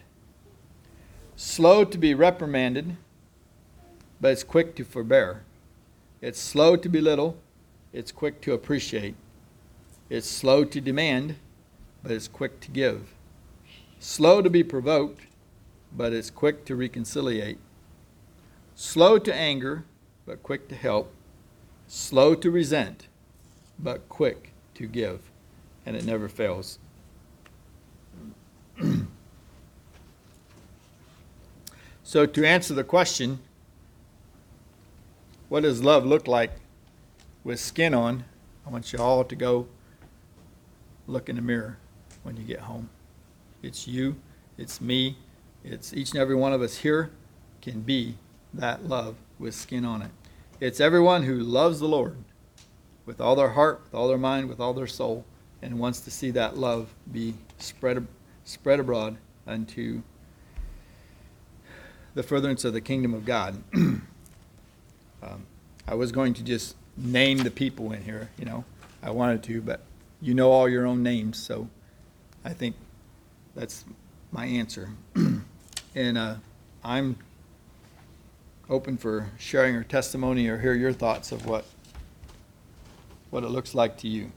slow 1.35 1.83
to 1.83 1.97
be 1.97 2.13
reprimanded, 2.13 2.97
but 4.21 4.31
it's 4.31 4.43
quick 4.43 4.75
to 4.75 4.83
forbear. 4.83 5.43
It's 6.21 6.39
slow 6.39 6.75
to 6.77 6.89
belittle, 6.89 7.37
it's 7.91 8.11
quick 8.11 8.41
to 8.41 8.53
appreciate. 8.53 9.15
It's 10.09 10.29
slow 10.29 10.63
to 10.65 10.79
demand, 10.81 11.35
but 12.01 12.11
it's 12.11 12.27
quick 12.27 12.59
to 12.61 12.71
give. 12.71 13.13
Slow 13.99 14.41
to 14.41 14.49
be 14.49 14.63
provoked, 14.63 15.21
but 15.95 16.13
it's 16.13 16.29
quick 16.29 16.65
to 16.65 16.75
reconciliate. 16.75 17.57
slow 18.75 19.17
to 19.17 19.33
anger, 19.33 19.85
but 20.25 20.43
quick 20.43 20.67
to 20.67 20.75
help, 20.75 21.13
slow 21.87 22.35
to 22.35 22.51
resent, 22.51 23.07
but 23.79 24.07
quick 24.09 24.51
to 24.75 24.85
give, 24.85 25.31
and 25.85 25.95
it 25.95 26.05
never 26.05 26.27
fails. 26.27 26.77
So, 32.15 32.25
to 32.25 32.47
answer 32.47 32.73
the 32.73 32.85
question, 32.85 33.39
what 35.49 35.63
does 35.63 35.83
love 35.83 36.05
look 36.05 36.29
like 36.29 36.51
with 37.43 37.59
skin 37.59 37.93
on? 37.93 38.23
I 38.65 38.69
want 38.69 38.93
you 38.93 38.99
all 38.99 39.25
to 39.25 39.35
go 39.35 39.67
look 41.07 41.27
in 41.27 41.35
the 41.35 41.41
mirror 41.41 41.77
when 42.23 42.37
you 42.37 42.45
get 42.45 42.61
home. 42.61 42.89
It's 43.61 43.85
you, 43.85 44.15
it's 44.57 44.79
me, 44.79 45.17
it's 45.61 45.93
each 45.93 46.11
and 46.11 46.21
every 46.21 46.35
one 46.35 46.53
of 46.53 46.61
us 46.61 46.77
here 46.77 47.11
can 47.61 47.81
be 47.81 48.15
that 48.53 48.87
love 48.87 49.17
with 49.37 49.53
skin 49.53 49.83
on 49.83 50.01
it. 50.01 50.11
It's 50.61 50.79
everyone 50.79 51.23
who 51.23 51.39
loves 51.39 51.81
the 51.81 51.89
Lord 51.89 52.15
with 53.05 53.19
all 53.19 53.35
their 53.35 53.49
heart, 53.49 53.81
with 53.83 53.93
all 53.93 54.07
their 54.07 54.17
mind, 54.17 54.47
with 54.47 54.61
all 54.61 54.73
their 54.73 54.87
soul, 54.87 55.25
and 55.61 55.79
wants 55.79 55.99
to 55.99 56.11
see 56.11 56.31
that 56.31 56.55
love 56.55 56.95
be 57.11 57.33
spread, 57.57 58.07
spread 58.45 58.79
abroad 58.79 59.17
unto 59.45 60.01
the 62.15 62.23
furtherance 62.23 62.65
of 62.65 62.73
the 62.73 62.81
kingdom 62.81 63.13
of 63.13 63.25
God. 63.25 63.61
um, 63.75 65.45
I 65.87 65.93
was 65.93 66.11
going 66.11 66.33
to 66.35 66.43
just 66.43 66.75
name 66.97 67.39
the 67.39 67.51
people 67.51 67.91
in 67.91 68.01
here, 68.03 68.29
you 68.39 68.45
know, 68.45 68.63
I 69.03 69.11
wanted 69.11 69.43
to, 69.43 69.61
but 69.61 69.81
you 70.21 70.33
know 70.33 70.51
all 70.51 70.67
your 70.67 70.87
own 70.87 71.03
names, 71.03 71.37
so 71.37 71.69
I 72.43 72.53
think 72.53 72.75
that's 73.53 73.85
my 74.31 74.45
answer. 74.45 74.89
and 75.95 76.17
uh, 76.17 76.35
I'm 76.83 77.17
open 78.69 78.97
for 78.97 79.29
sharing 79.37 79.73
your 79.73 79.83
testimony 79.83 80.47
or 80.47 80.57
hear 80.57 80.73
your 80.73 80.93
thoughts 80.93 81.31
of 81.31 81.45
what 81.45 81.65
what 83.29 83.43
it 83.43 83.49
looks 83.49 83.75
like 83.75 83.97
to 83.97 84.07
you. 84.07 84.31